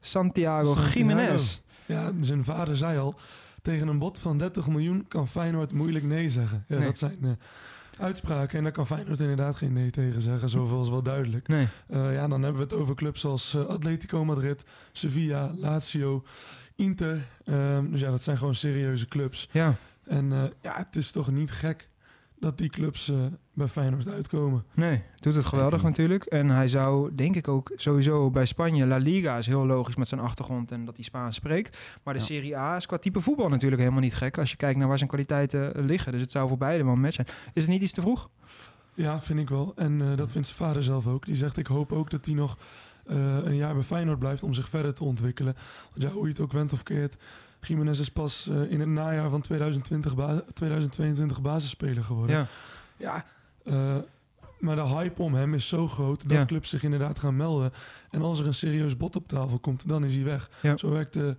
Santiago, 0.00 0.64
Santiago. 0.74 0.98
Jiménez. 0.98 1.62
Ja, 1.88 2.12
zijn 2.20 2.44
vader 2.44 2.76
zei 2.76 2.98
al, 2.98 3.14
tegen 3.62 3.88
een 3.88 3.98
bod 3.98 4.18
van 4.18 4.38
30 4.38 4.66
miljoen 4.68 5.04
kan 5.08 5.28
Feyenoord 5.28 5.72
moeilijk 5.72 6.04
nee 6.04 6.30
zeggen. 6.30 6.64
Ja, 6.68 6.76
Nee. 6.78 6.86
Dat 6.86 6.98
zijn 6.98 7.18
eh, 7.22 7.30
uitspraken 7.98 8.56
en 8.58 8.62
daar 8.62 8.72
kan 8.72 8.86
Feyenoord 8.86 9.20
inderdaad 9.20 9.56
geen 9.56 9.72
nee 9.72 9.90
tegen 9.90 10.20
zeggen. 10.20 10.48
Zoveel 10.48 10.82
is 10.82 10.88
wel 10.88 11.02
duidelijk. 11.02 11.48
Nee, 11.48 11.66
Eh, 11.86 12.12
ja, 12.12 12.28
dan 12.28 12.42
hebben 12.42 12.68
we 12.68 12.74
het 12.74 12.82
over 12.82 12.94
clubs 12.94 13.24
als 13.24 13.54
eh, 13.54 13.66
Atletico 13.66 14.24
Madrid, 14.24 14.64
Sevilla, 14.92 15.52
Lazio, 15.56 16.24
Inter. 16.76 17.26
Ehm, 17.44 17.90
dus 17.90 18.00
ja, 18.00 18.10
dat 18.10 18.22
zijn 18.22 18.38
gewoon 18.38 18.54
serieuze 18.54 19.06
clubs. 19.08 19.48
ja, 19.52 19.74
En 20.04 20.52
ja, 20.62 20.76
het 20.76 20.96
is 20.96 21.10
toch 21.10 21.30
niet 21.30 21.50
gek 21.50 21.88
dat 22.40 22.58
die 22.58 22.68
clubs 22.68 23.08
eh, 23.10 23.16
bij 23.52 23.68
Feyenoord 23.68 24.08
uitkomen. 24.08 24.64
nee. 24.74 25.02
Doet 25.16 25.34
het 25.34 25.44
geweldig 25.44 25.82
natuurlijk. 25.82 26.24
En 26.24 26.48
hij 26.48 26.68
zou, 26.68 27.14
denk 27.14 27.36
ik 27.36 27.48
ook, 27.48 27.72
sowieso 27.76 28.30
bij 28.30 28.46
Spanje... 28.46 28.86
La 28.86 28.96
Liga 28.96 29.36
is 29.36 29.46
heel 29.46 29.66
logisch 29.66 29.96
met 29.96 30.08
zijn 30.08 30.20
achtergrond 30.20 30.72
en 30.72 30.84
dat 30.84 30.96
hij 30.96 31.04
Spaans 31.04 31.36
spreekt. 31.36 31.78
Maar 32.02 32.14
de 32.14 32.20
Ja. 32.20 32.26
Serie 32.26 32.56
A 32.56 32.76
is 32.76 32.86
qua 32.86 32.96
type 32.98 33.20
voetbal 33.20 33.48
natuurlijk 33.48 33.80
helemaal 33.80 34.02
niet 34.02 34.14
gek... 34.14 34.38
als 34.38 34.50
je 34.50 34.56
kijkt 34.56 34.78
naar 34.78 34.88
waar 34.88 34.96
zijn 34.98 35.08
kwaliteiten 35.08 35.84
liggen. 35.84 36.12
Dus 36.12 36.20
het 36.20 36.30
zou 36.30 36.48
voor 36.48 36.58
beide 36.58 36.84
wel 36.84 36.92
een 36.92 37.00
match 37.00 37.14
zijn. 37.14 37.26
Is 37.52 37.62
het 37.62 37.70
niet 37.70 37.82
iets 37.82 37.92
te 37.92 38.00
vroeg? 38.00 38.28
Ja, 38.94 39.20
vind 39.22 39.38
ik 39.38 39.48
wel. 39.48 39.72
En 39.76 40.00
eh, 40.00 40.16
dat 40.16 40.30
vindt 40.30 40.46
zijn 40.48 40.58
vader 40.68 40.82
zelf 40.82 41.06
ook. 41.06 41.24
Die 41.24 41.36
zegt, 41.36 41.56
ik 41.56 41.66
hoop 41.66 41.92
ook 41.92 42.10
dat 42.10 42.24
hij 42.24 42.34
nog 42.34 42.58
eh, 43.06 43.36
een 43.44 43.56
jaar 43.56 43.74
bij 43.74 43.82
Feyenoord 43.82 44.18
blijft 44.18 44.42
om 44.42 44.54
zich 44.54 44.68
verder 44.68 44.94
te 44.94 45.04
ontwikkelen. 45.04 45.54
Want 45.90 46.02
ja, 46.02 46.10
hoe 46.10 46.22
je 46.22 46.28
het 46.32 46.40
ook 46.40 46.52
went 46.52 46.72
of 46.72 46.82
keert, 46.82 47.16
Jiménez 47.60 47.98
is 48.00 48.08
pas 48.10 48.48
eh, 48.50 48.70
in 48.70 48.80
het 48.80 48.88
najaar 48.88 49.30
van 49.30 49.40
2020 49.40 50.14
ba- 50.14 50.42
2022 50.52 51.40
basisspeler 51.40 52.04
geworden. 52.04 52.36
Ja, 52.36 52.46
Ja, 52.96 53.24
eh, 53.64 53.96
maar 54.58 54.76
de 54.76 54.86
hype 54.86 55.22
om 55.22 55.34
hem 55.34 55.54
is 55.54 55.68
zo 55.68 55.88
groot 55.88 56.28
dat 56.28 56.38
Ja. 56.38 56.44
clubs 56.44 56.68
zich 56.68 56.82
inderdaad 56.82 57.18
gaan 57.18 57.36
melden. 57.36 57.72
En 58.10 58.22
als 58.22 58.38
er 58.38 58.46
een 58.46 58.54
serieus 58.54 58.96
bod 58.96 59.16
op 59.16 59.28
tafel 59.28 59.58
komt, 59.58 59.88
dan 59.88 60.04
is 60.04 60.14
hij 60.14 60.24
weg. 60.24 60.50
Ja. 60.62 60.76
Zo 60.76 60.90
werkt 60.90 61.12
de, 61.12 61.36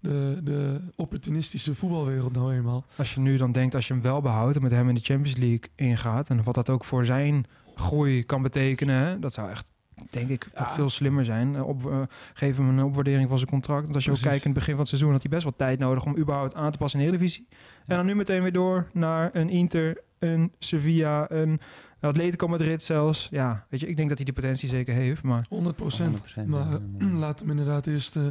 de, 0.00 0.40
de 0.42 0.80
opportunistische 0.96 1.74
voetbalwereld 1.74 2.32
nou 2.32 2.54
eenmaal. 2.54 2.84
Als 2.96 3.14
je 3.14 3.20
nu 3.20 3.36
dan 3.36 3.52
denkt, 3.52 3.74
als 3.74 3.86
je 3.86 3.92
hem 3.92 4.02
wel 4.02 4.20
behoudt 4.20 4.56
en 4.56 4.62
met 4.62 4.70
hem 4.70 4.88
in 4.88 4.94
de 4.94 5.00
Champions 5.00 5.38
League 5.38 5.68
ingaat... 5.74 6.28
en 6.28 6.42
wat 6.42 6.54
dat 6.54 6.70
ook 6.70 6.84
voor 6.84 7.04
zijn 7.04 7.46
groei 7.74 8.24
kan 8.24 8.42
betekenen... 8.42 8.94
Hè, 8.96 9.18
dat 9.18 9.32
zou 9.32 9.50
echt, 9.50 9.72
denk 10.10 10.28
ik, 10.28 10.48
Ja. 10.54 10.60
nog 10.60 10.72
veel 10.72 10.90
slimmer 10.90 11.24
zijn. 11.24 11.54
Eh, 11.56 11.68
Op, 11.68 11.86
eh, 11.90 12.00
geef 12.34 12.56
hem 12.56 12.68
een 12.68 12.84
opwaardering 12.84 13.28
van 13.28 13.38
zijn 13.38 13.50
contract. 13.50 13.82
Want 13.82 13.94
als 13.94 14.04
je 14.04 14.10
ook 14.10 14.20
kijkt 14.20 14.44
in 14.44 14.50
het 14.50 14.58
begin 14.58 14.70
van 14.72 14.80
het 14.80 14.88
seizoen... 14.88 15.12
had 15.12 15.22
hij 15.22 15.30
best 15.30 15.42
wel 15.42 15.56
tijd 15.56 15.78
nodig 15.78 16.04
om 16.04 16.16
überhaupt 16.18 16.54
aan 16.54 16.70
te 16.72 16.78
passen 16.78 17.00
in 17.00 17.06
de 17.06 17.12
Eredivisie. 17.12 17.46
En 17.86 17.96
dan 17.96 18.06
nu 18.06 18.14
meteen 18.14 18.42
weer 18.42 18.52
door 18.52 18.88
naar 18.92 19.30
een 19.32 19.48
Inter, 19.48 20.00
een 20.18 20.52
Sevilla, 20.58 21.30
een 21.30 21.60
Atletico 22.00 22.48
Madrid 22.48 22.82
zelfs. 22.82 23.28
Ja, 23.30 23.66
weet 23.68 23.80
je, 23.80 23.86
ik 23.88 23.96
denk 23.96 24.08
dat 24.08 24.16
hij 24.16 24.26
die 24.26 24.34
potentie 24.34 24.68
zeker 24.68 24.94
heeft, 24.94 25.22
maar... 25.22 25.46
100 25.48 25.76
procent. 25.76 26.20
100%, 26.20 26.46
Maar 26.46 26.70
ja, 26.70 26.80
ja. 26.98 27.06
laat 27.24 27.40
hem 27.40 27.50
inderdaad 27.50 27.86
eerst 27.86 28.16
eh, 28.16 28.22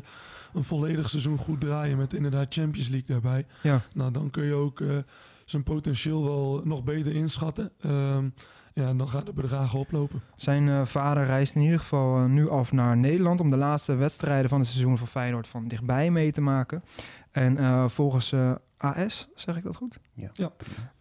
een 0.54 0.64
volledig 0.64 1.10
seizoen 1.10 1.38
goed 1.38 1.60
draaien 1.62 1.98
met 1.98 2.14
inderdaad 2.14 2.54
Champions 2.54 2.88
League 2.90 3.08
daarbij. 3.08 3.46
Ja. 3.64 3.82
Nou, 3.94 4.12
dan 4.12 4.30
kun 4.30 4.44
je 4.44 4.54
ook 4.54 4.82
eh, 4.82 4.98
zijn 5.46 5.64
potentieel 5.64 6.24
wel 6.24 6.62
nog 6.64 6.84
beter 6.84 7.16
inschatten. 7.16 7.72
Ehm, 7.82 8.30
ja, 8.78 8.88
en 8.88 8.98
dan 8.98 9.10
gaan 9.10 9.26
de 9.26 9.34
bedragen 9.34 9.80
oplopen. 9.80 10.22
Zijn 10.36 10.70
eh, 10.70 10.86
vader 10.86 11.26
reist 11.26 11.56
in 11.56 11.62
ieder 11.62 11.80
geval 11.80 12.18
eh, 12.18 12.26
nu 12.26 12.50
af 12.50 12.72
naar 12.72 12.98
Nederland 12.98 13.40
om 13.40 13.50
de 13.50 13.58
laatste 13.58 13.96
wedstrijden 13.96 14.50
van 14.50 14.60
het 14.60 14.68
seizoen 14.68 14.98
voor 14.98 15.08
Feyenoord 15.08 15.48
van 15.48 15.68
dichtbij 15.68 16.12
mee 16.12 16.32
te 16.32 16.42
maken. 16.42 16.84
En 17.32 17.58
eh, 17.58 17.88
volgens 17.88 18.34
AS, 18.78 19.28
zeg 19.36 19.58
ik 19.58 19.64
dat 19.64 19.76
goed? 19.76 20.00
Ja. 20.14 20.30
Ja. 20.34 20.52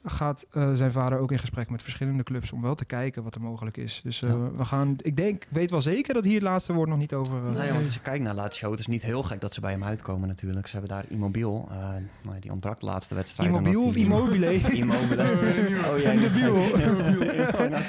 Gaat 0.05 0.47
eh, 0.51 0.73
zijn 0.73 0.93
vader 0.93 1.19
ook 1.19 1.33
in 1.33 1.39
gesprek 1.39 1.71
met 1.71 1.83
verschillende 1.83 2.23
clubs 2.23 2.53
om 2.53 2.63
wel 2.63 2.75
te 2.75 2.85
kijken 2.85 3.23
wat 3.23 3.35
er 3.35 3.41
mogelijk 3.41 3.77
is. 3.77 4.01
Dus 4.05 4.23
eh, 4.23 4.29
Ja. 4.31 4.37
we 4.57 4.65
gaan, 4.65 4.95
ik 5.03 5.17
denk, 5.17 5.47
weet 5.51 5.71
wel 5.71 5.81
zeker 5.81 6.15
dat 6.15 6.25
hier 6.25 6.35
het 6.35 6.43
laatste 6.43 6.73
woord 6.73 6.89
nog 6.89 6.99
niet 6.99 7.15
over. 7.15 7.37
eh, 7.47 7.53
Nee, 7.59 7.73
want 7.73 7.85
als 7.85 7.95
je 7.95 8.01
kijkt 8.01 8.25
naar 8.25 8.35
Lazio, 8.35 8.71
het 8.71 8.81
is 8.81 8.87
niet 8.87 9.03
heel 9.03 9.23
gek 9.23 9.41
dat 9.41 9.53
ze 9.53 9.61
bij 9.61 9.71
hem 9.73 9.85
uitkomen 9.85 10.29
natuurlijk. 10.29 10.67
Ze 10.67 10.77
hebben 10.77 10.97
daar 10.97 11.05
Immobiel, 11.09 11.69
eh 11.71 11.77
maar 12.23 12.41
die 12.41 12.51
ontbrak 12.53 12.81
de 12.81 12.87
laatste 12.87 13.15
wedstrijd. 13.15 13.49
Immobiel 13.49 13.83
of 13.83 13.97
Immobile? 13.97 14.55
Immobile. 14.83 15.25
Oh, 15.93 15.99
jij 15.99 16.15
Immobiel. 16.15 16.57
Ik 16.57 16.75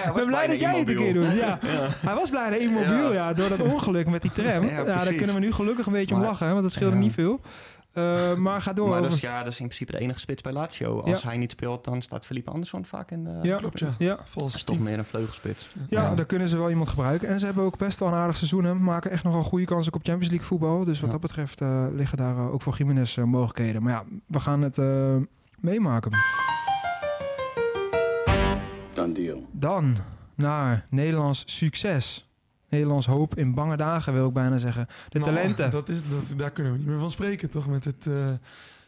Ik 0.08 0.14
ben 0.14 0.26
blij 0.26 0.48
dat 0.48 0.60
jij 0.60 0.80
het 0.80 0.90
een 0.90 0.96
keer 0.96 1.14
doet. 1.14 1.34
Ja. 1.34 1.58
Hij 2.06 2.16
was 2.16 2.30
blij 2.30 2.50
naar 2.50 2.60
Immobiel, 2.60 3.14
ja. 3.14 3.34
door 3.34 3.50
dat 3.50 3.62
ongeluk 3.62 4.08
met 4.10 4.22
die 4.22 4.32
tram. 4.32 4.66
Ja, 4.66 4.72
Ja, 4.72 4.84
daar 4.84 5.14
kunnen 5.14 5.34
we 5.34 5.40
nu 5.42 5.52
gelukkig 5.52 5.86
een 5.86 5.94
beetje 5.94 6.16
om 6.16 6.22
lachen, 6.22 6.46
hè, 6.46 6.52
want 6.52 6.64
dat 6.64 6.72
scheelde 6.74 6.96
Ja. 6.96 7.02
niet 7.02 7.14
veel. 7.14 7.40
Eh, 7.98 8.34
maar 8.36 8.62
ga 8.62 8.74
door. 8.74 8.90
Maar 8.90 8.98
over- 9.00 9.12
dus, 9.12 9.20
ja, 9.20 9.44
dat 9.44 9.52
is 9.54 9.60
in 9.60 9.66
principe 9.66 9.92
de 9.92 9.98
enige 10.00 10.20
spits 10.20 10.42
bij 10.42 10.52
Lazio. 10.52 11.02
Als 11.02 11.24
hij 11.24 11.38
niet 11.38 11.52
speelt, 11.52 11.84
dan 11.86 12.02
staat 12.02 12.26
Felipe 12.26 12.50
Andersson 12.52 12.86
vaak 12.86 13.12
in 13.12 13.24
de... 13.24 13.40
Ja, 13.42 13.58
Klopt, 13.58 13.80
ja. 13.80 13.88
ja. 13.98 14.16
Dat 14.16 14.30
Vals 14.30 14.56
is 14.56 14.64
toch 14.64 14.80
meer 14.80 14.98
een 14.98 15.06
vleugelspits. 15.06 15.68
Ja, 15.90 16.02
Ja. 16.02 16.16
daar 16.16 16.26
kunnen 16.26 16.48
ze 16.48 16.58
wel 16.58 16.70
iemand 16.70 16.90
gebruiken. 16.90 17.28
En 17.28 17.40
ze 17.40 17.46
hebben 17.46 17.64
ook 17.64 17.78
best 17.78 18.00
wel 18.00 18.08
een 18.08 18.14
aardig 18.14 18.38
seizoen. 18.38 18.64
Hè. 18.64 18.74
Maken 18.76 19.12
echt 19.12 19.24
nogal 19.24 19.44
goede 19.44 19.66
kansen 19.66 19.94
op 19.94 20.00
Champions 20.04 20.30
League 20.30 20.48
voetbal. 20.48 20.84
Dus 20.86 20.96
wat 21.00 21.06
Ja. 21.06 21.18
dat 21.18 21.22
betreft 21.22 21.62
eh, 21.62 21.86
liggen 21.92 22.18
daar 22.18 22.38
eh, 22.38 22.54
ook 22.54 22.62
voor 22.62 22.76
Jiménez 22.78 23.18
eh, 23.18 23.24
mogelijkheden. 23.24 23.84
Maar 23.84 23.92
ja, 23.94 24.04
we 24.28 24.40
gaan 24.40 24.62
het 24.62 24.78
eh, 24.78 25.16
meemaken. 25.60 26.12
Done 28.94 29.14
deal. 29.14 29.46
Dan 29.52 29.96
naar 30.36 30.86
Nederlands 30.90 31.44
succes. 31.46 32.27
Nederlands 32.70 33.06
hoop 33.06 33.36
in 33.36 33.54
bange 33.54 33.78
dagen, 33.78 34.14
wil 34.14 34.28
ik 34.28 34.34
bijna 34.34 34.58
zeggen. 34.58 34.88
De 35.10 35.20
Nou, 35.20 35.34
talenten. 35.34 35.72
Dat 35.72 35.90
is, 35.90 36.00
dat, 36.10 36.38
daar 36.38 36.52
kunnen 36.52 36.72
we 36.72 36.78
niet 36.78 36.88
meer 36.88 37.00
van 37.00 37.12
spreken, 37.12 37.50
toch? 37.50 37.68
Met 37.68 37.84
het 37.84 38.08
eh, 38.08 38.28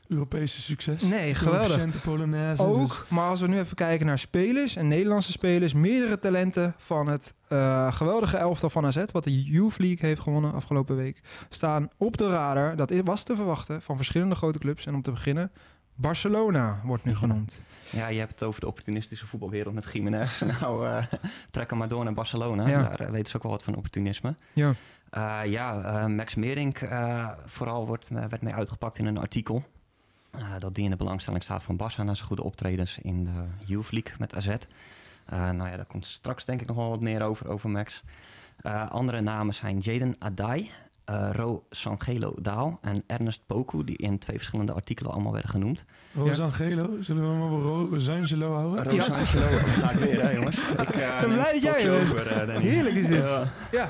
Europese 0.07 0.61
succes. 0.61 1.01
Nee, 1.01 1.35
geweldig. 1.35 2.01
Polonaise. 2.01 2.63
Ook, 2.63 2.87
dus- 2.87 3.09
maar 3.09 3.29
als 3.29 3.41
we 3.41 3.47
nu 3.47 3.59
even 3.59 3.75
kijken 3.75 4.05
naar 4.05 4.19
spelers 4.19 4.75
en 4.75 4.87
Nederlandse 4.87 5.31
spelers, 5.31 5.73
meerdere 5.73 6.19
talenten 6.19 6.73
van 6.77 7.07
het 7.07 7.33
eh, 7.47 7.93
geweldige 7.93 8.37
elftal 8.37 8.69
van 8.69 8.85
AZ, 8.85 9.03
wat 9.11 9.23
de 9.23 9.43
Youth 9.43 9.77
League 9.79 10.07
heeft 10.07 10.21
gewonnen 10.21 10.53
afgelopen 10.53 10.95
week, 10.95 11.21
staan 11.49 11.89
op 11.97 12.17
de 12.17 12.29
radar. 12.29 12.75
Dat 12.75 12.91
was 13.03 13.23
te 13.23 13.35
verwachten 13.35 13.81
van 13.81 13.95
verschillende 13.95 14.35
grote 14.35 14.59
clubs. 14.59 14.85
En 14.85 14.95
om 14.95 15.01
te 15.01 15.11
beginnen, 15.11 15.51
Barcelona 15.99 16.81
wordt 16.83 17.03
nu 17.03 17.15
genoemd. 17.15 17.61
Ja, 17.91 18.07
je 18.07 18.19
hebt 18.19 18.31
het 18.31 18.43
over 18.43 18.61
de 18.61 18.67
opportunistische 18.67 19.27
voetbalwereld 19.27 19.73
met 19.73 19.91
Jiménez. 19.93 20.41
nou, 20.59 20.87
eh, 20.87 21.03
trek 21.51 21.69
hem 21.69 21.79
maar 21.79 21.87
door 21.87 22.03
naar 22.03 22.13
Barcelona. 22.13 22.67
Ja. 22.67 22.83
Daar 22.83 22.99
eh, 22.99 23.09
weten 23.09 23.29
ze 23.29 23.35
ook 23.35 23.43
wel 23.43 23.51
wat 23.51 23.63
van 23.63 23.75
opportunisme. 23.75 24.35
Ja. 24.53 24.73
Eh, 25.09 25.41
ja, 25.45 26.07
Max 26.07 26.35
Merink 26.35 26.89
vooral 27.45 27.87
wordt, 27.87 28.09
werd 28.09 28.41
mee 28.41 28.53
uitgepakt 28.53 28.97
in 28.97 29.05
een 29.05 29.17
artikel. 29.17 29.63
dat 30.59 30.75
die 30.75 30.83
in 30.83 30.89
de 30.89 30.95
belangstelling 30.95 31.43
staat 31.43 31.63
van 31.63 31.75
Barça 31.75 32.03
na 32.03 32.13
zijn 32.13 32.27
goede 32.27 32.43
optredens 32.43 32.97
in 32.97 33.23
de 33.23 33.65
Youth 33.65 33.91
League 33.91 34.13
met 34.17 34.35
AZ. 34.35 34.55
Nou 35.29 35.69
ja, 35.69 35.75
daar 35.75 35.85
komt 35.85 36.05
straks 36.05 36.45
denk 36.45 36.61
ik 36.61 36.67
nog 36.67 36.75
wel 36.75 36.89
wat 36.89 37.01
meer 37.01 37.23
over, 37.23 37.47
over 37.47 37.69
Max. 37.69 38.03
Andere 38.89 39.21
namen 39.21 39.53
zijn 39.53 39.79
Jaden 39.79 40.15
Adai, 40.19 40.71
eh 41.09 41.29
Ro 41.31 41.63
Sangelo 41.69 42.33
Daal 42.41 42.79
en 42.81 43.03
Ernest 43.07 43.41
Poku, 43.45 43.83
die 43.83 43.97
in 43.97 44.17
twee 44.19 44.35
verschillende 44.37 44.73
artikelen 44.73 45.11
allemaal 45.11 45.31
werden 45.31 45.49
genoemd. 45.51 45.85
Rosangelo, 46.15 46.89
zullen 47.01 47.21
we 47.23 47.27
hem 47.29 47.39
maar 47.39 47.59
Ro- 47.61 47.87
Rosangelo 47.91 48.53
houden? 48.53 48.83
Ro 48.83 48.99
Sangelo, 48.99 49.49
dat 49.49 49.69
sta 49.77 49.91
ik 49.91 49.97
weer 49.97 50.21
hè 50.21 50.29
jongens. 50.31 50.69
Ik 50.81 50.95
uh, 50.95 51.19
ben 51.19 51.29
blij 51.29 51.51
dat 51.53 51.61
jij 51.61 51.85
er 51.85 52.01
over, 52.01 52.27
eh, 52.27 52.47
Danny. 52.47 52.61
Heerlijk 52.69 52.95
is 52.95 53.07
dit. 53.07 53.23
Ja. 53.23 53.43
Ja, 53.71 53.87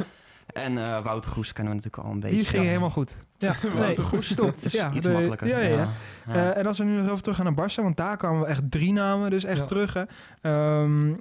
En 0.54 0.78
eh, 0.78 1.04
Wouter 1.04 1.32
Goes 1.32 1.54
kennen 1.54 1.74
we 1.76 1.80
natuurlijk 1.82 2.08
al 2.08 2.14
een 2.14 2.20
beetje. 2.20 2.36
die 2.36 2.46
ging 2.46 2.64
Ja. 2.64 2.68
helemaal 2.70 2.90
goed. 2.90 3.16
Ja, 3.38 3.56
Wouter 3.76 4.04
Goes, 4.04 4.32
is 4.62 4.72
Ja, 4.72 4.92
iets 4.94 5.06
de- 5.06 5.12
makkelijker. 5.12 5.48
Ja, 5.48 5.60
ja, 5.60 5.68
ja. 5.78 5.88
Ja. 6.28 6.34
Eh, 6.52 6.58
en 6.58 6.66
als 6.68 6.78
we 6.78 6.84
nu 6.84 6.96
nog 6.96 7.06
even 7.06 7.22
terug 7.22 7.38
gaan 7.38 7.54
naar 7.54 7.70
Barça, 7.70 7.76
want 7.84 7.98
daar 7.98 8.18
kwamen 8.18 8.42
we 8.42 8.48
echt 8.48 8.62
drie 8.72 8.94
namen 8.94 9.30
dus 9.30 9.44
echt 9.44 9.58
Ja. 9.58 9.66
terug. 9.66 9.94
Hè. 9.94 10.04
Ehm, 10.42 11.14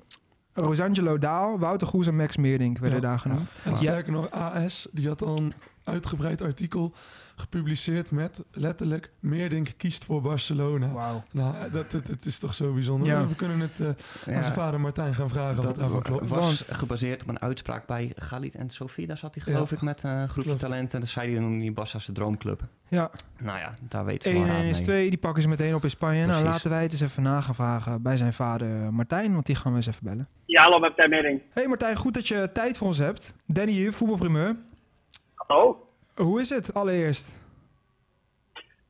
Rosangelo 0.52 1.18
Daal, 1.18 1.58
Wouter 1.58 1.86
Goes 1.86 2.06
en 2.06 2.16
Max 2.16 2.36
Meerdink 2.36 2.78
werden 2.78 3.00
Ja. 3.00 3.08
daar 3.08 3.18
genoemd. 3.18 3.52
En 3.64 3.70
Ja. 3.70 3.76
sterker 3.76 4.12
nog, 4.12 4.30
AS, 4.30 4.88
die 4.92 5.08
had 5.08 5.20
een 5.20 5.52
uitgebreid 5.88 6.42
artikel 6.42 6.94
gepubliceerd 7.36 8.10
met 8.10 8.44
letterlijk 8.52 9.10
Meerdink 9.20 9.68
kiest 9.76 10.04
voor 10.04 10.22
Barcelona. 10.22 10.92
Wauw. 10.92 11.22
Nou, 11.32 11.70
dat, 11.70 11.90
dat, 11.90 12.06
het 12.06 12.26
is 12.26 12.38
toch 12.38 12.54
zo 12.54 12.72
bijzonder. 12.72 13.08
Ja. 13.08 13.26
We 13.26 13.34
kunnen 13.34 13.60
het 13.60 13.80
eh 13.80 13.86
aan 13.86 13.94
Ja. 14.34 14.42
zijn 14.42 14.52
vader 14.54 14.80
Martijn 14.80 15.14
gaan 15.14 15.28
vragen 15.28 15.58
of 15.58 15.64
het 15.66 15.76
daarvan 15.78 16.02
klopt. 16.02 16.28
was 16.28 16.64
gebaseerd 16.70 17.22
op 17.22 17.28
een 17.28 17.40
uitspraak 17.40 17.86
bij 17.86 18.12
Galit 18.16 18.54
en 18.54 18.70
Sofie. 18.70 19.06
Daar 19.06 19.16
zat 19.18 19.34
hij 19.34 19.44
geloof 19.44 19.70
Ja. 19.70 19.76
ik 19.76 19.82
met 19.82 20.02
een 20.02 20.28
groepje 20.28 20.50
Klopt. 20.50 20.60
talenten. 20.64 20.94
En 20.94 21.00
dat 21.00 21.08
zei 21.08 21.30
hij 21.32 21.40
noemde 21.40 21.58
die 21.58 21.72
Barca's 21.72 22.06
de 22.06 22.12
droomclub. 22.12 22.62
Ja, 22.88 23.10
Nou 23.38 23.58
ja, 23.58 23.74
daar 23.88 24.04
weten 24.04 24.30
1 24.30 24.40
ze 24.40 24.46
wel 24.46 24.54
en 24.56 24.62
raad 24.62 24.64
1 24.72 24.78
is. 24.78 24.82
2, 24.82 25.08
die 25.08 25.18
pakken 25.18 25.42
ze 25.42 25.48
meteen 25.48 25.74
op 25.74 25.82
in 25.82 25.90
Spanje. 25.90 26.26
Nou, 26.26 26.44
laten 26.44 26.70
wij 26.70 26.82
het 26.82 26.92
eens 26.92 27.00
even 27.00 27.22
na 27.22 27.40
gaan 27.40 27.54
vragen 27.54 28.02
bij 28.02 28.16
zijn 28.16 28.32
vader 28.32 28.92
Martijn, 28.92 29.32
want 29.32 29.46
die 29.46 29.54
gaan 29.56 29.70
we 29.72 29.76
eens 29.76 29.86
even 29.86 30.04
bellen. 30.04 30.28
Ja, 30.44 30.62
hallo 30.62 30.78
met 30.78 30.88
Martijn 30.88 31.10
Medding. 31.10 31.40
Hey 31.52 31.66
Martijn, 31.66 31.96
goed 31.96 32.14
dat 32.14 32.28
je 32.28 32.50
tijd 32.52 32.78
voor 32.78 32.86
ons 32.86 32.98
hebt. 32.98 33.34
Danny 33.46 33.72
hier, 33.72 33.92
voetbalprimeur. 33.92 34.56
Hallo. 35.48 35.88
Hoe 36.16 36.40
is 36.40 36.48
het 36.50 36.74
allereerst? 36.74 37.34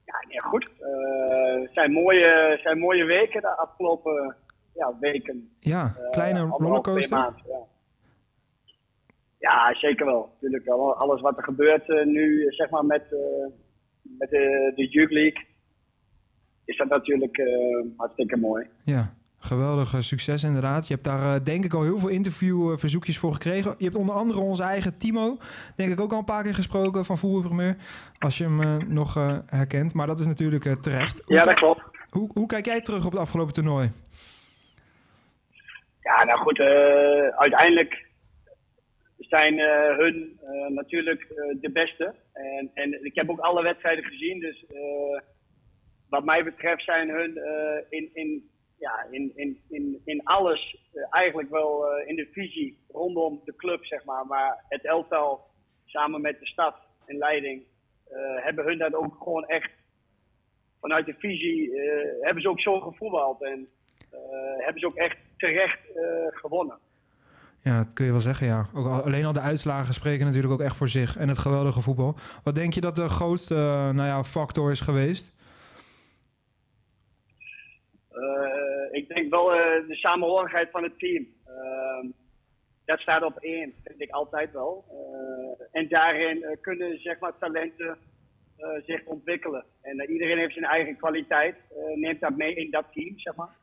Ja, 0.04 0.24
nee, 0.28 0.40
goed. 0.40 0.68
Eh, 0.78 1.60
Het 1.62 1.70
zijn, 1.72 1.92
mooie, 1.92 2.58
zijn 2.62 2.78
mooie 2.78 3.04
weken 3.04 3.40
de 3.40 3.56
afgelopen 3.56 4.36
ja, 4.74 4.96
weken. 5.00 5.50
Ja, 5.58 5.94
Eh, 5.98 6.10
kleine 6.10 6.40
rollercoaster. 6.40 7.18
ja. 7.18 7.34
ja, 9.38 9.74
zeker 9.74 10.06
wel. 10.06 10.30
Natuurlijk 10.34 10.64
wel. 10.64 10.94
Alles 10.96 11.20
wat 11.20 11.36
er 11.36 11.42
gebeurt 11.44 11.88
eh, 11.90 12.04
nu, 12.06 12.46
zeg 12.52 12.70
maar 12.70 12.84
met, 12.84 13.02
met 14.02 14.30
de, 14.30 14.72
de 14.74 14.88
Youth 14.88 15.10
League, 15.10 15.46
is 16.64 16.76
dat 16.76 16.88
natuurlijk 16.88 17.40
hartstikke 17.96 18.36
mooi. 18.36 18.66
Ja, 18.84 19.14
geweldig 19.38 19.94
eh, 19.94 20.00
succes 20.00 20.42
inderdaad. 20.42 20.88
Je 20.88 20.94
hebt 20.94 21.06
daar 21.06 21.34
eh, 21.34 21.44
denk 21.44 21.64
ik 21.64 21.74
al 21.74 21.82
heel 21.82 21.98
veel 21.98 22.08
interviewverzoekjes 22.08 23.18
voor 23.18 23.32
gekregen. 23.32 23.74
Je 23.78 23.84
hebt 23.84 23.96
onder 23.96 24.14
andere 24.14 24.40
onze 24.40 24.62
eigen 24.62 24.98
Timo, 24.98 25.36
denk 25.76 25.92
ik 25.92 26.00
ook 26.00 26.12
al 26.12 26.18
een 26.18 26.24
paar 26.24 26.42
keer 26.42 26.54
gesproken 26.54 27.04
van 27.04 27.18
Voetbalprimeur. 27.18 27.76
Als 28.18 28.38
je 28.38 28.44
hem 28.44 28.60
eh, 28.62 28.76
nog 28.76 29.14
herkent, 29.46 29.94
maar 29.94 30.06
dat 30.06 30.20
is 30.20 30.26
natuurlijk 30.26 30.82
terecht. 30.82 31.22
Hoe, 31.24 31.36
Ja, 31.36 31.42
dat 31.42 31.54
klopt. 31.54 31.82
hoe, 32.10 32.30
hoe 32.34 32.46
kijk 32.46 32.66
jij 32.66 32.80
terug 32.80 33.04
op 33.04 33.12
het 33.12 33.20
afgelopen 33.20 33.52
toernooi? 33.52 33.88
Ja, 36.00 36.24
nou 36.24 36.38
goed, 36.38 36.60
uiteindelijk 37.38 38.06
zijn 39.18 39.58
hun 39.98 40.38
natuurlijk 40.68 41.26
de 41.60 41.70
beste. 41.72 42.14
En, 42.32 42.70
en 42.74 43.04
ik 43.04 43.14
heb 43.14 43.30
ook 43.30 43.38
alle 43.38 43.62
wedstrijden 43.62 44.04
gezien, 44.04 44.40
dus 44.40 44.64
wat 46.08 46.24
mij 46.24 46.44
betreft 46.44 46.84
zijn 46.84 47.08
hun 47.08 47.40
in, 47.88 48.10
in, 48.12 48.50
ja, 48.78 49.06
in, 49.10 49.32
in, 49.34 49.60
in, 49.68 50.00
in 50.04 50.20
alles 50.24 50.76
eh, 50.92 51.02
eigenlijk 51.10 51.50
wel 51.50 51.86
eh, 51.86 52.08
in 52.08 52.16
de 52.16 52.28
visie 52.32 52.78
rondom 52.92 53.40
de 53.44 53.56
club, 53.56 53.84
zeg 53.84 54.04
maar. 54.04 54.26
Maar 54.26 54.64
het 54.68 54.84
elftal 54.84 55.46
samen 55.84 56.20
met 56.20 56.40
de 56.40 56.46
stad 56.46 56.74
en 57.06 57.16
leiding 57.16 57.62
eh, 58.08 58.16
hebben 58.44 58.64
hun 58.64 58.78
dat 58.78 58.94
ook 58.94 59.14
gewoon 59.22 59.46
echt 59.46 59.70
vanuit 60.80 61.06
de 61.06 61.14
visie, 61.18 61.70
hebben 62.20 62.42
ze 62.42 62.48
ook 62.48 62.60
zo 62.60 62.80
gevoetbald. 62.80 63.42
En 63.42 63.68
hebben 64.58 64.80
ze 64.80 64.86
ook 64.86 64.94
echt 64.96 65.16
terecht 65.36 65.78
gewonnen. 66.30 66.78
Ja, 67.62 67.82
dat 67.82 67.92
kun 67.92 68.04
je 68.04 68.10
wel 68.10 68.20
zeggen, 68.20 68.46
ja. 68.46 68.66
Ook 68.74 68.86
al- 68.86 69.02
alleen 69.02 69.24
al 69.24 69.32
de 69.32 69.40
uitslagen 69.40 69.94
spreken 69.94 70.26
natuurlijk 70.26 70.52
ook 70.52 70.60
echt 70.60 70.76
voor 70.76 70.88
zich. 70.88 71.16
En 71.16 71.28
het 71.28 71.38
geweldige 71.38 71.80
voetbal. 71.80 72.14
Wat 72.44 72.54
denk 72.54 72.72
je 72.72 72.80
dat 72.80 72.96
de 72.96 73.08
grootste 73.08 73.54
nou 73.94 74.06
ja, 74.08 74.24
factor 74.24 74.70
is 74.70 74.80
geweest? 74.80 75.32
Ik 79.08 79.14
denk 79.14 79.30
wel 79.30 79.52
eh, 79.52 79.86
de 79.88 79.94
samenhorigheid 79.96 80.70
van 80.70 80.82
het 80.82 80.98
team. 80.98 81.26
Ehm, 81.46 82.06
dat 82.84 82.98
staat 83.00 83.22
op 83.22 83.36
één, 83.38 83.74
vind 83.84 84.00
ik 84.00 84.10
altijd 84.10 84.52
wel. 84.52 84.84
Eh, 84.90 85.66
en 85.80 85.88
daarin 85.88 86.42
eh, 86.42 86.56
kunnen 86.60 86.98
zeg 87.00 87.18
maar, 87.18 87.32
talenten 87.38 87.98
zich 88.86 89.04
ontwikkelen. 89.04 89.64
En 89.82 90.10
iedereen 90.10 90.38
heeft 90.38 90.52
zijn 90.52 90.64
eigen 90.64 90.96
kwaliteit, 90.96 91.56
neemt 91.94 92.20
dat 92.20 92.36
mee 92.36 92.54
in 92.54 92.70
dat 92.70 92.84
team, 92.92 93.18
zeg 93.18 93.34
maar. 93.34 93.54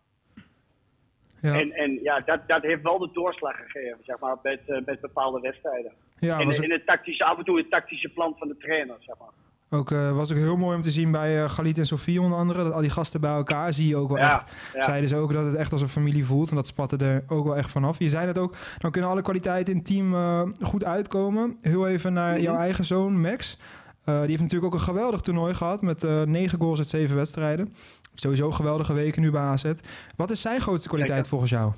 Ja, 1.42 1.60
En, 1.60 1.70
en 1.72 2.00
ja, 2.04 2.20
dat, 2.20 2.48
dat 2.48 2.62
heeft 2.62 2.82
wel 2.82 2.98
de 3.00 3.10
doorslag 3.14 3.56
gegeven, 3.58 3.98
zeg 4.04 4.20
maar, 4.20 4.38
met, 4.44 4.86
met 4.86 5.00
bepaalde 5.02 5.40
wedstrijden. 5.40 5.92
ja 6.20 6.44
was, 6.44 6.58
de- 6.58 6.64
in 6.64 6.72
het 6.72 6.86
tactische, 6.86 7.24
af 7.24 7.38
en 7.38 7.44
toe 7.46 7.58
het 7.58 7.70
tactische 7.70 8.10
plan 8.10 8.36
van 8.38 8.48
de 8.48 8.58
trainer, 8.58 8.96
zeg 9.00 9.18
maar. 9.20 9.30
Ook, 9.70 9.92
eh, 9.92 10.12
was 10.16 10.32
ook 10.32 10.38
heel 10.38 10.58
mooi 10.58 10.76
om 10.76 10.82
te 10.82 10.92
zien 10.92 11.12
bij 11.12 11.44
eh 11.44 11.50
Galit 11.50 11.78
en 11.78 11.86
Sofie 11.86 12.22
onder 12.22 12.38
andere. 12.38 12.64
Dat 12.64 12.74
al 12.74 12.82
die 12.82 12.90
gasten 12.90 13.22
bij 13.22 13.32
elkaar 13.32 13.74
zie 13.74 13.88
je 13.88 13.96
ook 13.96 14.08
wel 14.08 14.18
Ja, 14.18 14.34
echt. 14.34 14.52
ja. 14.74 14.84
Zeiden 14.84 15.10
ze 15.10 15.16
ook 15.16 15.34
dat 15.34 15.46
het 15.46 15.56
echt 15.56 15.72
als 15.72 15.82
een 15.82 15.88
familie 15.88 16.26
voelt. 16.26 16.50
En 16.50 16.56
dat 16.56 16.68
spatte 16.68 16.98
er 16.98 17.24
ook 17.28 17.46
wel 17.46 17.58
echt 17.58 17.72
vanaf. 17.72 18.00
Je 18.00 18.10
zei 18.10 18.28
het 18.28 18.38
ook, 18.38 18.56
dan 18.78 18.92
kunnen 18.92 19.10
alle 19.10 19.22
kwaliteiten 19.22 19.74
in 19.74 19.80
het 19.80 19.88
team 19.88 20.14
eh, 20.14 20.42
goed 20.62 20.84
uitkomen. 20.84 21.58
Heel 21.62 21.88
even 21.88 22.14
naar 22.14 22.34
Mhm. 22.34 22.42
jouw 22.42 22.56
eigen 22.56 22.86
zoon 22.86 23.22
Max. 23.22 23.58
Die 24.06 24.14
heeft 24.16 24.42
natuurlijk 24.42 24.74
ook 24.74 24.80
een 24.80 24.86
geweldig 24.86 25.22
toernooi 25.22 25.54
gehad 25.54 25.82
met 25.82 26.04
9 26.26 26.60
goals 26.60 26.78
uit 26.78 26.88
7 26.88 27.16
wedstrijden. 27.16 27.74
Sowieso 28.14 28.52
geweldige 28.52 28.94
weken 28.94 29.22
nu 29.22 29.32
bij 29.32 29.42
AZ. 29.42 29.72
Wat 30.16 30.32
is 30.32 30.42
zijn 30.42 30.62
grootste 30.62 30.88
kwaliteit 30.88 31.28
volgens 31.28 31.52
jou? 31.52 31.72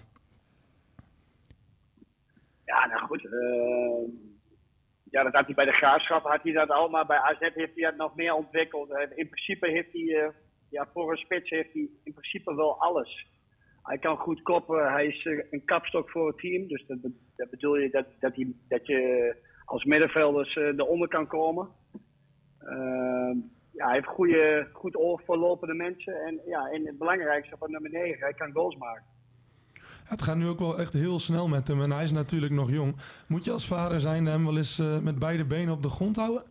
Ja, 2.65 2.85
nou 2.87 3.05
goed. 3.07 3.27
Ja, 5.17 5.23
dat 5.23 5.33
had 5.33 5.45
hij 5.45 5.55
bij 5.55 5.65
de 5.65 5.71
Graafschap, 5.71 6.23
had 6.23 6.43
hij 6.43 6.51
dat 6.51 6.69
al, 6.69 6.89
maar 6.89 7.05
bij 7.05 7.17
AZ 7.17 7.39
heeft 7.39 7.75
hij 7.75 7.83
dat 7.83 7.95
nog 7.95 8.15
meer 8.15 8.33
ontwikkeld. 8.33 8.89
In 9.15 9.29
principe 9.29 9.67
heeft 9.67 9.91
hij, 9.91 10.23
eh, 10.23 10.29
ja, 10.69 10.87
voor 10.93 11.11
een 11.11 11.17
spits 11.17 11.49
heeft 11.49 11.73
hij 11.73 11.89
in 12.03 12.13
principe 12.13 12.55
wel 12.55 12.79
alles. 12.81 13.27
Hij 13.83 13.97
kan 13.97 14.17
goed 14.17 14.41
koppen, 14.41 14.91
hij 14.91 15.07
is 15.07 15.25
eh, 15.25 15.43
een 15.49 15.65
kapstok 15.65 16.09
voor 16.09 16.27
het 16.27 16.37
team. 16.37 16.67
Dus 16.67 16.85
dat, 16.87 17.01
be- 17.01 17.13
dat 17.35 17.49
bedoel 17.49 17.75
je 17.77 17.89
dat, 17.89 18.05
dat, 18.19 18.33
dat 18.67 18.87
je 18.87 19.35
als 19.65 19.83
middenvelders 19.83 20.55
eh, 20.55 20.63
eronder 20.63 21.07
kan 21.07 21.27
komen. 21.27 21.67
Ehm, 22.59 23.37
ja, 23.71 23.85
hij 23.85 23.93
heeft 23.93 24.07
goede, 24.07 24.69
goed 24.73 24.95
oog 24.95 25.21
voor 25.23 25.37
lopende 25.37 25.73
mensen. 25.73 26.21
En, 26.25 26.41
ja, 26.45 26.69
en 26.69 26.85
het 26.85 26.97
belangrijkste 26.97 27.57
van 27.57 27.71
nummer 27.71 27.91
9, 27.91 28.19
hij 28.19 28.33
kan 28.33 28.51
goals 28.51 28.75
maken. 28.75 29.16
Het 30.07 30.21
gaat 30.21 30.37
nu 30.37 30.47
ook 30.47 30.59
wel 30.59 30.79
echt 30.79 30.93
heel 30.93 31.19
snel 31.19 31.47
met 31.47 31.67
hem 31.67 31.81
en 31.81 31.91
hij 31.91 32.03
is 32.03 32.11
natuurlijk 32.11 32.53
nog 32.53 32.71
jong. 32.71 32.95
Moet 33.27 33.45
je 33.45 33.51
als 33.51 33.67
vader 33.67 33.99
zijn 33.99 34.25
hem 34.25 34.45
wel 34.45 34.57
eens 34.57 34.79
eh, 34.79 34.99
met 34.99 35.19
beide 35.19 35.45
benen 35.45 35.73
op 35.73 35.83
de 35.83 35.89
grond 35.89 36.15
houden? 36.15 36.43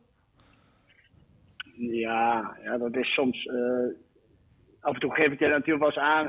Ja, 1.77 2.57
ja 2.63 2.79
dat 2.79 2.97
is 2.97 3.15
soms. 3.15 3.47
eh, 3.47 3.87
af 4.81 4.95
en 4.95 5.01
toe 5.01 5.15
geef 5.15 5.33
ik 5.33 5.39
je 5.39 5.47
natuurlijk 5.47 5.79
wel 5.79 5.89
eens 5.89 5.99
aan. 5.99 6.27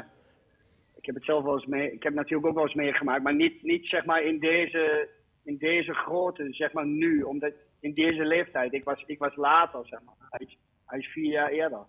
Ik 0.96 1.06
heb 1.06 1.16
het 1.16 1.24
zelf 1.24 1.44
wel 1.44 1.54
eens 1.54 1.66
mee. 1.66 1.92
Ik 1.94 2.04
heb 2.04 2.14
natuurlijk 2.14 2.48
ook 2.48 2.56
wel 2.56 2.64
eens 2.64 2.74
meegemaakt, 2.74 3.24
maar 3.24 3.36
niet, 3.36 3.64
niet 3.64 3.86
zeg 3.86 4.06
maar 4.06 4.24
in 4.24 4.40
deze, 4.40 5.10
in 5.44 5.58
deze 5.58 5.94
grootte, 5.94 6.48
zeg 6.50 6.74
maar 6.74 6.86
nu, 6.88 7.22
omdat 7.22 7.54
in 7.80 7.94
deze 7.94 8.26
leeftijd. 8.26 8.74
Ik 8.74 8.84
was, 8.84 9.04
ik 9.06 9.20
was 9.20 9.36
later, 9.36 9.88
zeg 9.88 10.00
maar. 10.06 10.16
Hij 10.30 10.58
hij 10.86 11.00
is 11.00 11.08
vier 11.08 11.32
jaar 11.32 11.50
eerder. 11.50 11.86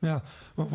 Ja, 0.00 0.22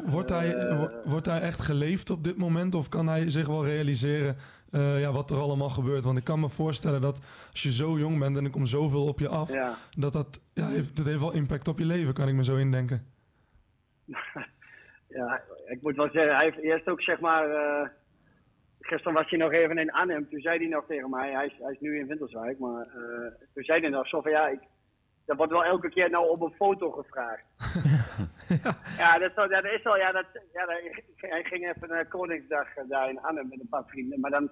wordt 0.06 0.30
hij, 0.30 0.56
Eh. 0.56 0.78
wo- 0.80 0.92
wordt 1.06 1.26
hij 1.26 1.40
echt 1.42 1.62
geleefd 1.62 2.10
op 2.10 2.24
dit 2.24 2.38
moment 2.38 2.76
of 2.76 2.90
kan 2.90 3.08
hij 3.08 3.30
zich 3.30 3.48
wel 3.48 3.66
realiseren 3.66 4.36
eh, 4.72 5.00
ja, 5.00 5.12
wat 5.12 5.32
er 5.32 5.38
allemaal 5.38 5.70
gebeurt? 5.70 6.04
Want 6.04 6.18
ik 6.18 6.24
kan 6.24 6.40
me 6.40 6.50
voorstellen 6.50 7.02
dat 7.02 7.20
als 7.52 7.64
je 7.64 7.72
zo 7.72 7.98
jong 7.98 8.20
bent 8.20 8.38
en 8.38 8.44
er 8.44 8.50
komt 8.50 8.70
zoveel 8.70 9.06
op 9.08 9.20
je 9.20 9.28
af, 9.28 9.54
Ja. 9.54 9.76
dat 9.98 10.14
dat, 10.14 10.42
ja, 10.54 10.68
heeft, 10.68 10.96
dat 10.96 11.06
heeft 11.06 11.20
wel 11.20 11.34
impact 11.34 11.68
op 11.68 11.80
je 11.80 11.86
leven, 11.86 12.14
kan 12.14 12.28
ik 12.28 12.34
me 12.34 12.44
zo 12.44 12.56
indenken. 12.56 13.06
ja, 15.18 15.42
ik 15.68 15.82
moet 15.82 15.96
wel 15.96 16.10
zeggen, 16.12 16.36
hij 16.36 16.44
heeft 16.46 16.58
eerst 16.58 16.88
ook 16.88 17.02
zeg 17.02 17.20
maar. 17.20 17.50
eh, 17.50 17.88
gisteren 18.80 19.14
was 19.14 19.30
hij 19.30 19.40
nog 19.40 19.52
even 19.52 19.78
in 19.78 19.92
Arnhem. 19.92 20.30
Toen 20.30 20.40
zei 20.40 20.58
hij 20.58 20.68
nog 20.68 20.86
tegen 20.88 21.10
mij, 21.10 21.32
hij 21.32 21.46
is, 21.46 21.54
hij 21.62 21.72
is 21.72 21.80
nu 21.80 22.00
in 22.00 22.08
Winterswijk, 22.08 22.60
maar 22.60 22.88
toen 23.54 23.64
zei 23.64 23.80
hij 23.82 23.90
nog 23.90 24.08
zo 24.08 24.22
van 24.22 24.32
ja, 24.32 24.48
ik, 24.48 24.60
er 25.26 25.36
wordt 25.36 25.52
wel 25.52 25.64
elke 25.64 25.90
keer 25.90 26.10
nou 26.10 26.30
op 26.30 26.42
een 26.42 26.54
foto 26.56 26.92
gevraagd. 26.92 27.44
ja, 28.98 29.18
dat, 29.18 29.30
is 29.30 29.36
wel- 29.36 29.50
dat 29.50 29.64
is 29.64 29.84
wel, 29.84 29.98
ja, 29.98 30.12
dat, 30.12 30.26
ja 30.54 30.66
dat, 30.66 30.78
hij 31.16 31.44
ging 31.44 31.68
even 31.70 31.88
naar 31.90 32.08
Koningsdag 32.08 32.76
eh, 32.76 32.84
daar 32.90 33.10
in 33.10 33.22
Arnhem 33.22 33.48
met 33.48 33.60
een 33.60 33.70
paar 33.70 33.86
vrienden. 33.88 34.20
Maar 34.20 34.32
dan, 34.32 34.50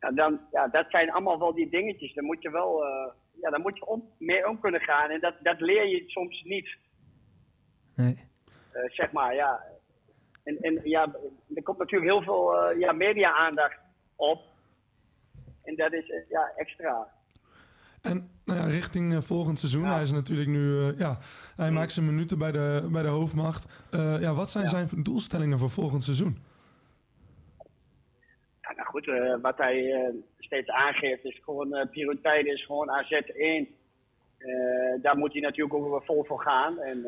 ja, 0.00 0.10
dan, 0.10 0.40
ja, 0.52 0.68
dat 0.68 0.86
zijn 0.88 1.10
allemaal 1.10 1.38
wel 1.38 1.54
die 1.54 1.70
dingetjes. 1.70 2.14
Daar 2.14 2.24
moet 2.24 2.42
je 2.42 2.50
wel, 2.50 2.84
eh, 2.84 3.12
ja, 3.40 3.50
daar 3.50 3.60
moet 3.60 3.76
je 3.76 3.86
om, 3.86 4.10
mee 4.18 4.48
om 4.48 4.60
kunnen 4.60 4.80
gaan. 4.80 5.10
En 5.10 5.20
dat, 5.20 5.34
dat 5.42 5.60
leer 5.60 5.86
je 5.86 6.02
soms 6.06 6.42
niet. 6.42 6.76
Nee. 7.94 8.28
Eh, 8.72 8.90
zeg 8.90 9.12
maar, 9.12 9.34
ja. 9.34 9.62
En, 10.44 10.58
en 10.60 10.80
ja, 10.82 11.14
er 11.54 11.62
komt 11.62 11.78
natuurlijk 11.78 12.10
heel 12.12 12.22
veel 12.22 12.56
eh, 12.56 12.78
ja, 12.78 12.92
media-aandacht 12.92 13.78
op. 14.16 14.40
En 15.62 15.76
dat 15.76 15.92
is 15.92 16.10
eh, 16.10 16.28
ja, 16.28 16.52
extra. 16.56 17.14
En 18.06 18.30
nou 18.44 18.58
ja, 18.58 18.64
richting 18.66 19.14
eh, 19.14 19.20
volgend 19.20 19.58
seizoen, 19.58 19.84
Ja. 19.84 19.92
hij 19.92 20.02
is 20.02 20.12
natuurlijk 20.12 20.48
nu, 20.48 20.80
eh, 20.88 20.98
ja, 20.98 21.18
hij 21.56 21.70
maakt 21.70 21.92
zijn 21.92 22.06
minuten 22.06 22.38
bij 22.38 22.52
de, 22.52 22.88
bij 22.92 23.02
de 23.02 23.08
hoofdmacht. 23.08 23.84
Eh, 23.90 24.20
ja, 24.20 24.34
wat 24.34 24.50
zijn 24.50 24.64
Ja. 24.64 24.70
zijn 24.70 25.02
doelstellingen 25.02 25.58
voor 25.58 25.70
volgend 25.70 26.02
seizoen? 26.02 26.38
Ja, 28.60 28.72
nou 28.76 28.88
goed, 28.88 29.10
wat 29.42 29.56
hij 29.58 30.12
steeds 30.38 30.68
aangeeft 30.68 31.24
is 31.24 31.40
gewoon, 31.44 31.88
prioriteit 31.90 32.46
is 32.46 32.64
gewoon 32.64 32.88
AZ1. 32.90 33.74
Eh, 34.38 35.02
daar 35.02 35.16
moet 35.16 35.32
hij 35.32 35.40
natuurlijk 35.40 35.74
ook 35.74 35.90
weer 35.90 36.04
vol 36.04 36.24
voor 36.24 36.40
gaan. 36.40 36.78
En, 36.78 37.06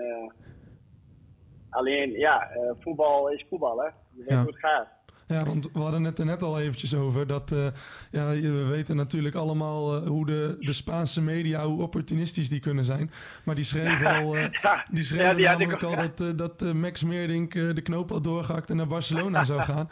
alleen, 1.71 2.11
ja, 2.11 2.51
voetbal 2.81 3.29
is 3.31 3.45
voetbal, 3.49 3.79
hè. 3.79 3.87
Je 3.87 4.25
weet 4.25 4.39
hoe 4.39 4.47
het 4.47 4.59
gaat. 4.59 4.89
Ja, 5.29 5.45
want 5.45 5.73
we 5.73 5.79
hadden 5.79 6.05
het 6.05 6.19
er 6.19 6.25
net 6.25 6.43
al 6.43 6.61
eventjes 6.61 6.95
over. 6.95 7.27
Dat, 7.27 7.53
eh, 7.53 7.67
ja, 8.11 8.29
we 8.29 8.67
weten 8.71 8.97
natuurlijk 8.97 9.35
allemaal 9.35 9.97
eh, 9.97 10.07
hoe 10.07 10.27
de, 10.27 10.57
de 10.61 10.73
Spaanse 10.73 11.23
media, 11.23 11.65
hoe 11.65 11.83
opportunistisch 11.83 12.49
die 12.49 12.61
kunnen 12.61 12.85
zijn. 12.85 13.11
Maar 13.45 13.55
die 13.55 13.65
schreven 13.65 14.07
al, 14.07 14.37
eh, 14.37 14.53
Ja, 14.63 14.85
die 14.91 15.15
ja, 15.15 15.51
had 15.51 15.59
namelijk 15.59 15.83
al 15.83 15.97
dat, 15.97 16.39
dat 16.39 16.75
Max 16.75 17.05
Meerdink 17.05 17.53
de 17.53 17.83
knoop 17.83 18.11
had 18.11 18.25
doorgehakt 18.25 18.71
en 18.71 18.77
naar 18.77 18.87
Barcelona 18.87 19.45
zou 19.45 19.63
gaan. 19.71 19.89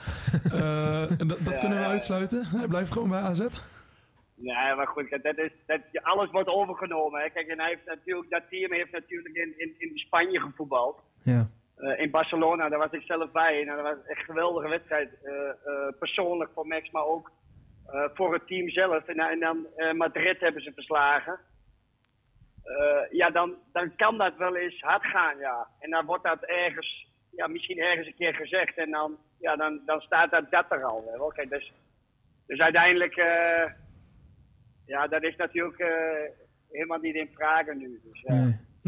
Dat 1.26 1.38
Ja, 1.44 1.58
kunnen 1.58 1.68
we 1.68 1.74
ja, 1.74 1.80
ja. 1.80 1.88
uitsluiten. 1.88 2.46
Hij 2.46 2.68
blijft 2.68 2.92
gewoon 2.92 3.08
bij 3.08 3.20
AZ. 3.20 3.40
Nee, 4.34 4.74
maar 4.76 4.86
goed, 4.86 5.10
dat 5.22 5.38
is, 5.38 5.50
dat, 5.66 5.80
alles 6.02 6.30
wordt 6.30 6.48
overgenomen. 6.48 7.20
Hè. 7.20 7.30
Kijk, 7.30 7.46
en 7.46 7.58
hij 7.58 7.68
heeft 7.68 7.86
natuurlijk, 7.86 8.30
dat 8.30 8.42
team 8.50 8.72
heeft 8.72 8.92
natuurlijk 8.92 9.34
in, 9.34 9.54
in, 9.56 9.74
in 9.78 9.98
Spanje 9.98 10.40
gevoetbald. 10.40 11.00
Ja. 11.22 11.48
Eh, 11.76 12.00
in 12.00 12.10
Barcelona, 12.10 12.68
daar 12.68 12.78
was 12.78 12.92
ik 12.92 13.02
zelf 13.02 13.30
bij. 13.30 13.60
En 13.60 13.66
dat 13.66 13.80
was 13.80 14.06
echt 14.06 14.18
een 14.18 14.24
geweldige 14.24 14.68
wedstrijd. 14.68 15.10
eh, 15.22 15.48
eh, 15.48 15.92
persoonlijk 15.98 16.50
voor 16.54 16.66
Max, 16.66 16.90
maar 16.90 17.04
ook 17.04 17.30
voor 18.14 18.32
het 18.32 18.46
team 18.46 18.68
zelf. 18.70 19.06
En, 19.06 19.18
en 19.18 19.40
dan 19.40 19.66
Madrid 19.96 20.40
hebben 20.40 20.62
ze 20.62 20.72
verslagen. 20.72 21.38
Ja, 23.10 23.30
dan, 23.30 23.54
dan 23.72 23.96
kan 23.96 24.18
dat 24.18 24.36
wel 24.36 24.56
eens 24.56 24.80
hard 24.80 25.04
gaan, 25.04 25.38
ja. 25.38 25.68
En 25.78 25.90
dan 25.90 26.06
wordt 26.06 26.24
dat 26.24 26.42
ergens, 26.42 27.06
ja, 27.30 27.46
misschien 27.46 27.78
ergens 27.78 28.06
een 28.06 28.14
keer 28.14 28.34
gezegd. 28.34 28.76
En 28.76 28.90
dan, 28.90 29.18
ja, 29.38 29.56
dan, 29.56 29.80
dan 29.84 30.00
staat 30.00 30.30
dat, 30.30 30.50
dat 30.50 30.64
er 30.68 30.84
al. 30.84 31.32
Kijk, 31.34 31.50
dus, 31.50 31.72
dus 32.46 32.58
uiteindelijk, 32.58 33.14
ja, 34.86 35.06
dat 35.06 35.22
is 35.22 35.36
natuurlijk 35.36 35.82
helemaal 36.70 36.98
niet 36.98 37.14
in 37.14 37.30
vraag 37.34 37.66
nu. 37.66 38.00
Dus. 38.02 38.24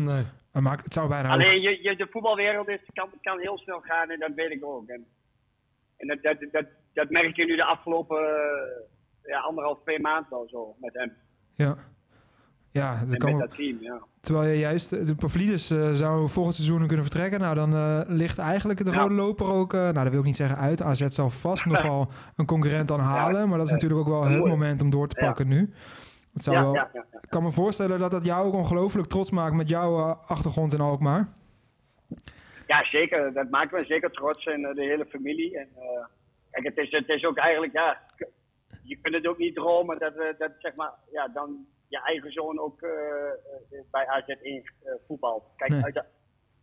Nee. 0.04 0.24
Maar 0.52 0.62
maakt- 0.62 0.84
het 0.84 0.92
zou 0.92 1.08
bijna 1.08 1.28
Alleen 1.28 1.60
je, 1.60 1.82
je, 1.82 1.96
de 1.96 2.06
voetbalwereld 2.10 2.68
is, 2.68 2.80
kan, 2.92 3.08
kan 3.20 3.38
heel 3.38 3.58
snel 3.58 3.80
gaan 3.80 4.10
en 4.10 4.18
dat 4.18 4.34
weet 4.34 4.50
ik 4.50 4.64
ook. 4.64 4.88
En, 4.88 5.06
en 5.96 6.06
dat, 6.06 6.22
dat, 6.22 6.36
dat, 6.52 6.64
dat 6.92 7.10
merk 7.10 7.36
je 7.36 7.44
nu 7.44 7.56
de 7.56 7.64
afgelopen 7.64 8.16
eh, 8.18 9.30
ja, 9.30 9.38
anderhalf, 9.40 9.78
twee 9.82 10.00
maanden 10.00 10.32
al 10.32 10.46
zo 10.48 10.74
met 10.80 10.94
hem. 10.94 11.12
Ja. 11.54 11.76
Ja, 12.70 13.00
dat 13.04 13.12
En 13.12 13.18
kan 13.18 13.38
dat 13.38 13.54
team, 13.54 13.76
ja. 13.80 13.98
Terwijl 14.20 14.48
je 14.50 14.58
juist, 14.58 15.06
de 15.06 15.14
Pavlidis 15.14 15.70
eh, 15.70 15.90
zou 15.92 16.28
volgend 16.28 16.54
seizoen 16.54 16.86
kunnen 16.86 17.04
vertrekken. 17.04 17.40
Nou, 17.40 17.54
dan 17.54 17.74
eh, 17.74 18.00
ligt 18.06 18.38
eigenlijk 18.38 18.84
de 18.84 18.90
Ja. 18.90 18.96
rode 19.00 19.14
loper 19.14 19.46
ook, 19.46 19.74
eh, 19.74 19.80
nou 19.80 19.92
dat 19.94 20.08
wil 20.10 20.18
ik 20.18 20.24
niet 20.26 20.36
zeggen 20.36 20.58
uit. 20.58 20.82
AZ 20.82 21.06
zal 21.06 21.30
vast 21.30 21.66
nogal 21.72 22.08
een 22.36 22.46
concurrent 22.46 22.90
aan 22.90 23.00
halen. 23.00 23.48
Maar 23.48 23.58
dat 23.58 23.66
is 23.66 23.72
natuurlijk 23.72 24.00
ook 24.00 24.08
wel 24.08 24.24
het 24.24 24.44
moment 24.44 24.82
om 24.82 24.90
door 24.90 25.08
te 25.08 25.20
pakken 25.20 25.48
nu. 25.48 25.72
Zou 26.42 26.56
Ja, 26.56 26.62
wel, 26.62 26.74
ja, 26.74 26.88
ja, 26.92 27.04
ja. 27.12 27.18
Ik 27.22 27.30
kan 27.30 27.42
me 27.42 27.52
voorstellen 27.52 27.98
dat 27.98 28.10
dat 28.10 28.24
jou 28.24 28.46
ook 28.46 28.54
ongelooflijk 28.54 29.06
trots 29.06 29.30
maakt 29.30 29.54
met 29.54 29.68
jouw 29.68 29.98
eh, 29.98 30.30
achtergrond 30.30 30.72
in 30.72 30.80
Alkmaar. 30.80 31.28
ja, 32.66 32.84
zeker. 32.84 33.32
Dat 33.32 33.50
maakt 33.50 33.72
me 33.72 33.84
zeker 33.84 34.10
trots 34.10 34.44
en 34.46 34.64
eh, 34.64 34.74
de 34.74 34.82
hele 34.82 35.06
familie. 35.06 35.58
En, 35.58 35.68
eh, 35.76 36.04
kijk, 36.50 36.64
het 36.66 36.76
is, 36.76 36.90
het 36.90 37.08
is 37.08 37.24
ook 37.24 37.36
eigenlijk, 37.36 37.72
ja, 37.72 38.00
je 38.82 38.96
kunt 39.02 39.14
het 39.14 39.26
ook 39.26 39.38
niet 39.38 39.54
dromen 39.54 39.98
dat, 39.98 40.12
dat 40.38 40.52
zeg 40.58 40.74
maar, 40.74 40.92
ja, 41.12 41.28
dan 41.28 41.66
je 41.88 42.02
eigen 42.02 42.32
zoon 42.32 42.58
ook 42.60 42.80
bij 43.90 44.06
AZ 44.06 44.28
1 44.28 44.62
eh, 44.62 44.92
voetbalt. 45.06 45.44
Kijk, 45.56 45.70
Nee. 45.70 45.84
uit- 45.84 46.04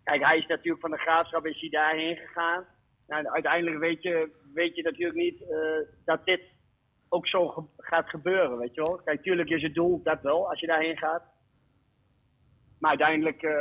kijk, 0.04 0.24
hij 0.26 0.38
is 0.38 0.46
natuurlijk 0.48 0.82
van 0.82 0.92
de 0.92 0.98
graafschap, 0.98 1.46
is 1.46 1.60
hij 1.60 1.70
daarheen 1.70 2.16
gegaan. 2.18 2.66
Nou, 3.08 3.28
uiteindelijk 3.28 3.80
weet 3.80 4.02
je, 4.02 4.30
weet 4.54 4.76
je 4.76 4.84
natuurlijk 4.84 5.18
niet 5.18 5.44
dat 6.06 6.26
dit 6.26 6.42
ook 7.16 7.28
zo 7.28 7.48
ge- 7.48 7.64
gaat 7.78 8.10
gebeuren, 8.10 8.58
weet 8.58 8.76
je 8.76 8.82
wel. 8.82 9.02
Kijk, 9.06 9.22
tuurlijk 9.24 9.50
is 9.50 9.62
het 9.62 9.74
doel 9.74 10.02
dat 10.04 10.22
wel, 10.22 10.50
als 10.50 10.60
je 10.60 10.68
daarheen 10.68 10.98
gaat. 10.98 11.24
Maar 12.80 12.90
uiteindelijk, 12.90 13.42
eh, 13.42 13.52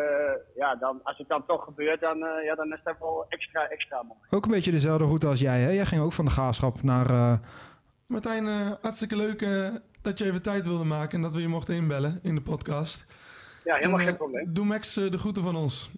ja, 0.56 0.74
dan, 0.74 1.00
als 1.02 1.18
het 1.18 1.28
dan 1.28 1.46
toch 1.46 1.64
gebeurt, 1.64 2.00
dan, 2.00 2.24
eh, 2.24 2.44
ja, 2.44 2.54
dan 2.54 2.72
is 2.72 2.80
dat 2.84 2.96
wel 2.98 3.26
extra, 3.28 3.68
extra 3.68 4.02
mooi. 4.02 4.18
Ook 4.30 4.44
een 4.44 4.50
beetje 4.50 4.70
dezelfde 4.70 5.04
route 5.04 5.26
als 5.26 5.40
jij. 5.40 5.60
Hè? 5.60 5.70
Jij 5.70 5.86
ging 5.86 6.02
ook 6.02 6.12
van 6.12 6.24
de 6.24 6.30
graafschap 6.30 6.82
naar... 6.82 7.10
eh, 7.10 7.34
Martijn, 8.06 8.46
eh, 8.46 8.70
hartstikke 8.82 9.16
leuk 9.16 9.42
eh, 9.42 9.70
dat 10.02 10.18
je 10.18 10.24
even 10.24 10.42
tijd 10.42 10.64
wilde 10.64 10.84
maken 10.84 11.16
en 11.16 11.22
dat 11.22 11.34
we 11.34 11.40
je 11.40 11.48
mochten 11.48 11.74
inbellen 11.74 12.18
in 12.22 12.34
de 12.34 12.40
podcast. 12.40 13.06
Ja, 13.64 13.74
helemaal 13.76 13.98
En, 13.98 14.04
geen 14.06 14.16
probleem. 14.16 14.52
Doe 14.54 14.64
Max 14.64 14.94
de 14.94 15.18
groeten 15.18 15.42
van 15.42 15.56
ons. 15.56 15.90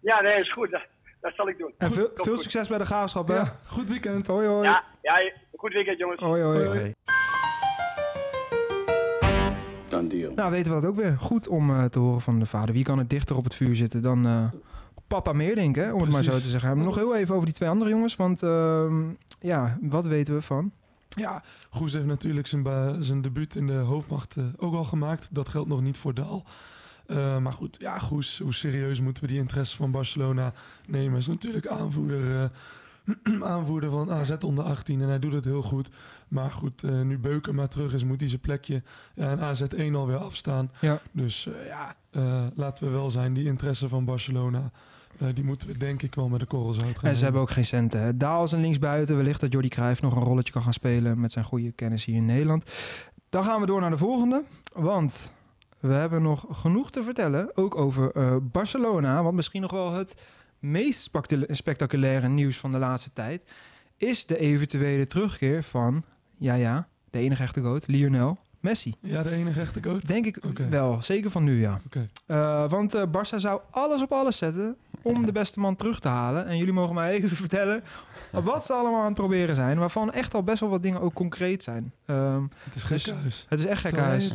Ja, 0.00 0.20
nee, 0.20 0.40
is 0.40 0.52
goed. 0.52 0.70
Dat, 0.70 0.82
dat 1.20 1.34
zal 1.34 1.48
ik 1.48 1.58
doen. 1.58 1.74
en 1.78 1.90
veel, 1.90 2.06
Komt 2.06 2.22
veel 2.22 2.32
goed. 2.34 2.42
succes 2.42 2.68
bij 2.68 2.78
de 2.78 2.84
graafschap, 2.86 3.28
hè? 3.28 3.34
Ja, 3.34 3.58
goed 3.68 3.88
weekend. 3.88 4.26
Hoi, 4.26 4.46
hoi. 4.46 4.62
Ja, 4.68 4.84
ja, 5.00 5.32
goed 5.64 5.72
weekend, 5.72 5.98
jongens. 5.98 6.20
Hoi, 6.20 6.42
hoi. 6.42 6.64
Hoi, 6.64 6.78
hoi. 6.78 6.94
Done 9.88 10.08
deal. 10.08 10.34
Nou, 10.34 10.50
weten 10.50 10.74
we 10.74 10.80
dat 10.80 10.90
ook 10.90 10.96
weer. 10.96 11.16
Goed 11.18 11.48
om 11.48 11.70
eh, 11.70 11.84
te 11.84 11.98
horen 11.98 12.20
van 12.20 12.38
de 12.38 12.46
vader. 12.46 12.74
Wie 12.74 12.84
kan 12.84 12.98
er 12.98 13.08
dichter 13.08 13.36
op 13.36 13.44
het 13.44 13.54
vuur 13.54 13.76
zitten 13.76 14.02
dan 14.02 14.26
eh, 14.26 14.44
papa 15.06 15.32
Meerdink, 15.32 15.76
hè? 15.76 15.92
om 15.92 16.00
het 16.00 16.10
maar 16.10 16.22
zo 16.22 16.30
te 16.30 16.38
zeggen. 16.38 16.76
Nog 16.76 16.94
heel 16.94 17.16
even 17.16 17.34
over 17.34 17.46
die 17.46 17.54
twee 17.54 17.68
andere 17.68 17.90
jongens, 17.90 18.16
want 18.16 18.42
ehm, 18.42 19.02
ja, 19.40 19.78
wat 19.80 20.06
weten 20.06 20.34
we 20.34 20.42
van? 20.42 20.72
Ja, 21.08 21.42
Goes 21.70 21.92
heeft 21.92 22.06
natuurlijk 22.06 22.46
zijn, 22.46 23.04
zijn 23.04 23.22
debuut 23.22 23.54
in 23.54 23.66
de 23.66 23.72
hoofdmacht 23.72 24.36
eh, 24.36 24.44
ook 24.56 24.74
al 24.74 24.84
gemaakt. 24.84 25.28
Dat 25.30 25.48
geldt 25.48 25.68
nog 25.68 25.82
niet 25.82 25.96
voor 25.96 26.14
Daal. 26.14 26.44
Eh, 27.06 27.38
maar 27.38 27.52
goed, 27.52 27.76
ja, 27.80 27.98
Goes, 27.98 28.38
hoe 28.38 28.54
serieus 28.54 29.00
moeten 29.00 29.22
we 29.22 29.28
die 29.28 29.38
interesse 29.38 29.76
van 29.76 29.90
Barcelona 29.90 30.52
nemen? 30.86 31.18
Is 31.18 31.26
natuurlijk 31.26 31.66
aanvoerder, 31.66 32.42
eh, 32.42 32.48
aanvoerder 33.42 33.90
van 33.90 34.12
AZ 34.12 34.32
onder 34.44 34.64
18 34.64 35.00
en 35.00 35.08
hij 35.08 35.18
doet 35.18 35.32
het 35.32 35.44
heel 35.44 35.62
goed. 35.62 35.90
Maar 36.28 36.50
goed, 36.50 36.84
eh, 36.84 37.00
nu 37.00 37.18
Beuken 37.18 37.54
maar 37.54 37.68
terug 37.68 37.92
is, 37.92 38.04
moet 38.04 38.20
hij 38.20 38.28
zijn 38.28 38.40
plekje 38.40 38.82
ja, 39.14 39.30
in 39.30 39.40
AZ 39.40 39.60
1 39.60 39.94
alweer 39.94 40.16
afstaan. 40.16 40.70
Ja. 40.80 41.00
Dus 41.12 41.46
eh, 41.46 41.66
ja, 41.66 41.96
eh, 42.10 42.46
laten 42.54 42.84
we 42.86 42.90
wel 42.90 43.10
zijn, 43.10 43.34
die 43.34 43.44
interesse 43.44 43.88
van 43.88 44.04
Barcelona, 44.04 44.70
eh, 45.18 45.28
die 45.34 45.44
moeten 45.44 45.68
we 45.68 45.78
denk 45.78 46.02
ik 46.02 46.14
wel 46.14 46.28
met 46.28 46.40
de 46.40 46.46
korrels 46.46 46.80
uit 46.80 46.98
gaan 46.98 47.10
En 47.10 47.16
ze 47.16 47.24
hebben 47.24 47.42
ook 47.42 47.50
geen 47.50 47.64
centen. 47.64 48.00
Hè? 48.00 48.16
Daal 48.16 48.44
is 48.44 48.52
een 48.52 48.60
linksbuiten. 48.60 49.16
Wellicht 49.16 49.40
dat 49.40 49.52
Jordi 49.52 49.68
Cruijff 49.68 50.02
nog 50.02 50.16
een 50.16 50.22
rolletje 50.22 50.52
kan 50.52 50.62
gaan 50.62 50.72
spelen 50.72 51.20
met 51.20 51.32
zijn 51.32 51.44
goede 51.44 51.72
kennis 51.72 52.04
hier 52.04 52.16
in 52.16 52.24
Nederland. 52.24 52.70
Dan 53.30 53.44
gaan 53.44 53.60
we 53.60 53.66
door 53.66 53.80
naar 53.80 53.90
de 53.90 53.96
volgende. 53.96 54.42
Want 54.72 55.32
we 55.80 55.92
hebben 55.92 56.22
nog 56.22 56.46
genoeg 56.50 56.90
te 56.90 57.02
vertellen. 57.02 57.56
Ook 57.56 57.76
over 57.76 58.12
eh, 58.12 58.36
Barcelona. 58.42 59.22
Want 59.22 59.34
misschien 59.34 59.62
nog 59.62 59.70
wel 59.70 59.92
het 59.92 60.16
meest 60.70 61.00
spectacul- 61.00 61.54
spectaculaire 61.54 62.28
nieuws 62.28 62.56
van 62.56 62.72
de 62.72 62.78
laatste 62.78 63.12
tijd... 63.12 63.44
is 63.96 64.26
de 64.26 64.38
eventuele 64.38 65.06
terugkeer 65.06 65.62
van, 65.62 66.04
ja 66.38 66.54
ja, 66.54 66.88
de 67.10 67.18
enige 67.18 67.42
echte 67.42 67.60
goot, 67.60 67.86
Lionel 67.86 68.38
Messi. 68.64 68.94
Ja, 69.00 69.22
de 69.22 69.30
enige 69.30 69.60
echte 69.60 69.80
coach. 69.80 70.00
Denk 70.00 70.26
ik 70.26 70.38
wel. 70.70 71.02
Zeker 71.02 71.30
van 71.30 71.44
nu, 71.44 71.60
ja. 71.60 71.78
Eh, 72.26 72.68
want 72.70 72.94
eh 72.94 73.02
Barça 73.06 73.36
zou 73.36 73.60
alles 73.70 74.02
op 74.02 74.12
alles 74.12 74.36
zetten 74.36 74.76
om 75.02 75.26
de 75.26 75.32
beste 75.32 75.60
man 75.60 75.76
terug 75.76 76.00
te 76.00 76.08
halen. 76.08 76.46
En 76.46 76.56
jullie 76.56 76.72
mogen 76.72 76.94
mij 76.94 77.10
even 77.22 77.36
vertellen 77.46 77.82
wat 78.30 78.64
ze 78.64 78.72
allemaal 78.72 79.00
aan 79.00 79.04
het 79.06 79.14
proberen 79.14 79.54
zijn. 79.54 79.78
Waarvan 79.78 80.12
echt 80.12 80.34
al 80.34 80.42
best 80.42 80.60
wel 80.60 80.68
wat 80.68 80.82
dingen 80.82 81.00
ook 81.00 81.14
concreet 81.14 81.62
zijn. 81.62 81.92
Ehm, 82.06 82.42
Het 82.64 82.74
is 82.74 82.84
Dus- 82.84 83.04
gekhuis. 83.04 83.46
het 83.48 83.58
is 83.58 83.66
echt 83.66 83.80
gek 83.80 83.96
huis. 83.96 84.32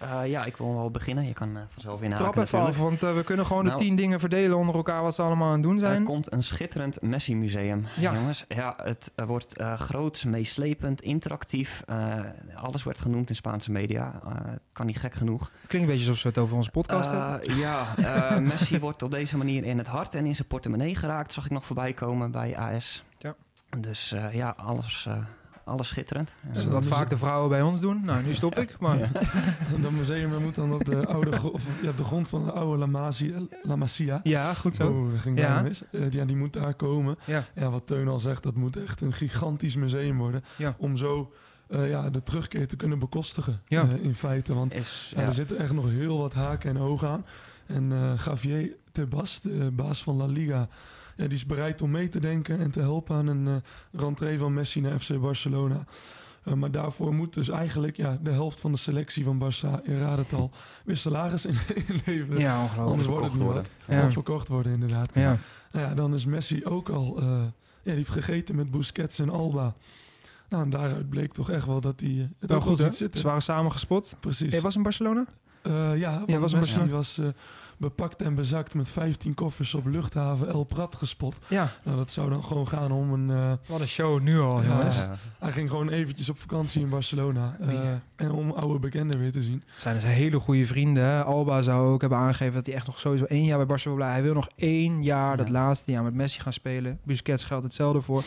Eh, 0.00 0.20
ja, 0.26 0.44
ik 0.44 0.56
wil 0.56 0.74
wel 0.74 0.90
beginnen. 0.90 1.26
Je 1.26 1.32
kan 1.32 1.58
vanzelf 1.68 2.02
in 2.02 2.14
Trap 2.14 2.36
even 2.36 2.60
af, 2.60 2.78
want 2.78 3.00
we 3.00 3.22
kunnen 3.24 3.46
gewoon 3.46 3.64
Nou. 3.64 3.76
de 3.76 3.84
tien 3.84 3.96
dingen 3.96 4.20
verdelen 4.20 4.56
onder 4.56 4.74
elkaar 4.74 5.02
wat 5.02 5.14
ze 5.14 5.22
allemaal 5.22 5.46
aan 5.46 5.52
het 5.52 5.62
doen 5.62 5.74
Er 5.74 5.80
zijn. 5.80 6.04
komt 6.04 6.32
een 6.32 6.42
schitterend 6.42 7.02
Messi-museum, 7.02 7.86
Ja. 7.96 8.14
jongens. 8.14 8.44
Ja, 8.48 8.74
het 8.82 9.10
wordt 9.26 9.56
eh 9.56 9.78
groots, 9.78 10.24
meeslepend, 10.24 11.02
interactief. 11.02 11.82
Eh, 11.86 12.14
alles 12.54 12.82
wordt 12.82 13.00
genoemd 13.00 13.28
in 13.28 13.34
Spaanse 13.66 13.70
media. 13.70 14.20
Eh, 14.24 14.52
kan 14.72 14.86
niet 14.86 14.98
gek 14.98 15.14
genoeg. 15.14 15.40
Het 15.60 15.68
klinkt 15.68 15.88
een 15.88 15.94
beetje 15.94 16.08
alsof 16.08 16.18
ze 16.18 16.28
het 16.28 16.38
over 16.38 16.56
onze 16.56 16.70
podcast 16.70 17.10
hebben. 17.10 17.42
Eh, 17.42 17.58
ja, 17.58 17.86
eh, 17.96 18.38
Messi 18.38 18.78
wordt 18.78 19.02
op 19.02 19.10
deze 19.10 19.36
manier 19.36 19.64
in 19.64 19.78
het 19.78 19.86
hart 19.86 20.14
en 20.14 20.26
in 20.26 20.34
zijn 20.34 20.48
portemonnee 20.48 20.94
geraakt. 20.94 21.32
Zag 21.32 21.44
ik 21.44 21.50
nog 21.50 21.64
voorbij 21.64 21.92
komen 21.92 22.30
bij 22.30 22.56
AS. 22.56 23.04
Ja. 23.18 23.34
Dus 23.78 24.12
eh, 24.12 24.34
ja, 24.34 24.54
alles, 24.56 25.06
eh, 25.08 25.16
alles 25.64 25.88
schitterend. 25.88 26.34
Dus 26.52 26.64
En, 26.64 26.70
wat 26.70 26.82
dus- 26.82 26.90
vaak 26.90 27.08
de 27.10 27.16
vrouwen 27.16 27.48
bij 27.48 27.62
ons 27.62 27.80
doen. 27.80 28.04
Nou, 28.04 28.22
nu 28.24 28.34
stop 28.34 28.58
ik. 28.58 28.76
Maar 28.80 28.98
Dat 29.80 29.90
museum 29.90 30.42
moet 30.42 30.54
dan 30.54 30.72
op 30.72 30.84
de, 30.84 31.06
oude, 31.06 31.52
of, 31.52 31.62
ja, 31.82 31.88
op 31.88 31.96
de 31.96 32.04
grond 32.04 32.28
van 32.28 32.44
de 32.44 32.52
oude 32.52 32.78
La 32.78 32.86
Masia. 32.86 33.38
La 33.62 33.76
Masia. 33.76 34.20
ja, 34.22 34.52
goed 34.54 34.76
zo. 34.76 34.88
Oh, 34.88 35.20
ging 35.20 35.38
Ja. 35.38 35.62
mis. 35.62 35.82
Ja, 36.10 36.24
die 36.24 36.36
moet 36.36 36.52
daar 36.52 36.74
komen. 36.74 37.16
Ja. 37.24 37.44
Ja, 37.54 37.70
wat 37.70 37.86
Teun 37.86 38.08
al 38.08 38.18
zegt, 38.18 38.42
dat 38.42 38.54
moet 38.54 38.76
echt 38.82 39.00
een 39.00 39.12
gigantisch 39.12 39.76
museum 39.76 40.18
worden. 40.18 40.44
Ja. 40.56 40.74
Om 40.78 40.96
zo 40.96 41.32
eh, 41.68 41.88
ja, 41.90 42.10
de 42.10 42.22
terugkeer 42.22 42.68
te 42.68 42.76
kunnen 42.76 42.98
bekostigen. 42.98 43.60
Ja. 43.66 43.88
eh, 43.90 44.04
in 44.04 44.14
feite. 44.14 44.54
Want 44.54 44.74
is, 44.74 45.12
ja, 45.14 45.20
ja, 45.20 45.26
er 45.26 45.34
zitten 45.34 45.58
echt 45.58 45.72
nog 45.72 45.88
heel 45.88 46.18
wat 46.18 46.34
haken 46.34 46.70
en 46.70 46.78
ogen 46.78 47.08
aan. 47.08 47.24
En 47.66 47.92
eh 47.92 48.24
Javier 48.24 48.76
Tebas, 48.92 49.40
de 49.40 49.70
baas 49.72 50.02
van 50.02 50.16
La 50.16 50.26
Liga, 50.26 50.68
ja, 51.16 51.24
die 51.26 51.36
is 51.36 51.46
bereid 51.46 51.82
om 51.82 51.90
mee 51.90 52.08
te 52.08 52.20
denken 52.20 52.58
en 52.58 52.70
te 52.70 52.80
helpen 52.80 53.16
aan 53.16 53.26
een 53.26 53.46
eh 53.46 54.00
rentree 54.00 54.38
van 54.38 54.54
Messi 54.54 54.80
naar 54.80 54.98
FC 55.00 55.20
Barcelona. 55.20 55.84
Eh, 56.42 56.52
maar 56.52 56.70
daarvoor 56.70 57.14
moet 57.14 57.34
dus 57.34 57.48
eigenlijk 57.48 57.96
ja, 57.96 58.18
de 58.22 58.30
helft 58.30 58.60
van 58.60 58.72
de 58.72 58.78
selectie 58.78 59.24
van 59.24 59.38
Barça, 59.44 59.84
je 59.84 59.98
raadt 59.98 60.18
het 60.18 60.32
al, 60.32 60.50
weer 60.84 60.96
salaris 60.96 61.44
in, 61.46 61.56
inleveren. 61.86 62.40
Ja, 62.40 62.62
ongelooflijk. 62.62 62.90
Anders 62.90 63.08
wordt 63.08 63.32
het 63.32 63.42
wat. 63.42 63.68
Ja. 63.88 64.10
Verkocht 64.10 64.48
worden, 64.48 64.72
inderdaad. 64.72 65.10
Ja. 65.14 65.36
Nou 65.72 65.88
ja, 65.88 65.94
dan 65.94 66.14
is 66.14 66.24
Messi 66.24 66.64
ook 66.64 66.88
al... 66.88 67.16
eh, 67.18 67.24
ja, 67.82 67.92
die 67.92 67.94
heeft 67.94 68.10
gegeten 68.10 68.54
met 68.56 68.70
Busquets 68.70 69.18
en 69.18 69.30
Alba. 69.30 69.74
Nou, 70.48 70.62
en 70.62 70.70
daaruit 70.70 71.08
bleek 71.08 71.32
toch 71.32 71.50
echt 71.50 71.66
wel 71.66 71.80
dat 71.80 72.00
hij 72.00 72.10
eh, 72.10 72.18
het 72.40 72.50
Wel 72.50 72.58
ook 72.58 72.64
goed, 72.64 72.78
ziet 72.78 72.94
zitten. 72.94 73.20
Ze 73.20 73.26
waren 73.26 73.42
samen 73.42 73.72
gespot. 73.72 74.16
Precies. 74.20 74.52
Jij 74.52 74.60
was 74.60 74.76
in 74.76 74.82
Barcelona? 74.82 75.24
Eh, 75.62 75.72
ja, 75.72 76.10
Ja, 76.10 76.18
want 76.26 76.38
was 76.40 76.52
een 76.52 76.58
Messi 76.58 76.74
Barcelona. 76.74 76.90
was 76.90 77.18
eh, 77.18 77.26
bepakt 77.78 78.22
en 78.22 78.34
bezakt 78.34 78.74
met 78.74 78.88
15 78.88 79.34
koffers 79.34 79.74
op 79.74 79.86
luchthaven 79.86 80.48
El 80.48 80.64
Prat 80.64 80.94
gespot. 80.94 81.38
Ja, 81.48 81.72
Nou, 81.84 81.96
dat 81.96 82.10
zou 82.10 82.30
dan 82.30 82.44
gewoon 82.44 82.68
gaan 82.68 82.92
om 82.92 83.12
een... 83.12 83.30
eh, 83.30 83.52
wat 83.68 83.80
een 83.80 83.88
show 83.88 84.20
nu 84.20 84.38
al, 84.40 84.62
Ja. 84.62 84.68
jongens. 84.68 84.96
Ja. 84.96 85.14
hij 85.38 85.52
ging 85.52 85.70
gewoon 85.70 85.88
eventjes 85.88 86.28
op 86.28 86.38
vakantie 86.40 86.80
in 86.82 86.88
Barcelona. 86.88 87.56
eh, 87.60 87.90
en 88.16 88.30
om 88.30 88.50
oude 88.50 88.78
bekenden 88.78 89.18
weer 89.18 89.32
te 89.32 89.42
zien. 89.42 89.62
Het 89.70 89.80
zijn 89.80 89.94
dus 89.94 90.04
hele 90.04 90.40
goede 90.40 90.66
vrienden. 90.66 91.24
Alba 91.24 91.60
zou 91.62 91.88
ook 91.88 92.00
hebben 92.00 92.18
aangegeven 92.18 92.54
dat 92.54 92.66
hij 92.66 92.74
echt 92.74 92.86
nog 92.86 92.98
sowieso 92.98 93.24
één 93.24 93.44
jaar 93.44 93.56
bij 93.56 93.66
Barcelona 93.66 93.98
wil 94.00 94.06
blijven. 94.06 94.24
Hij 94.24 94.32
wil 94.34 94.42
nog 94.42 94.48
één 94.56 95.02
jaar, 95.02 95.36
dat 95.36 95.48
laatste 95.48 95.92
jaar, 95.92 96.02
met 96.02 96.14
Messi 96.14 96.40
gaan 96.40 96.52
spelen. 96.52 96.98
Busquets 97.04 97.44
geldt 97.44 97.64
hetzelfde 97.64 98.00
voor. 98.00 98.22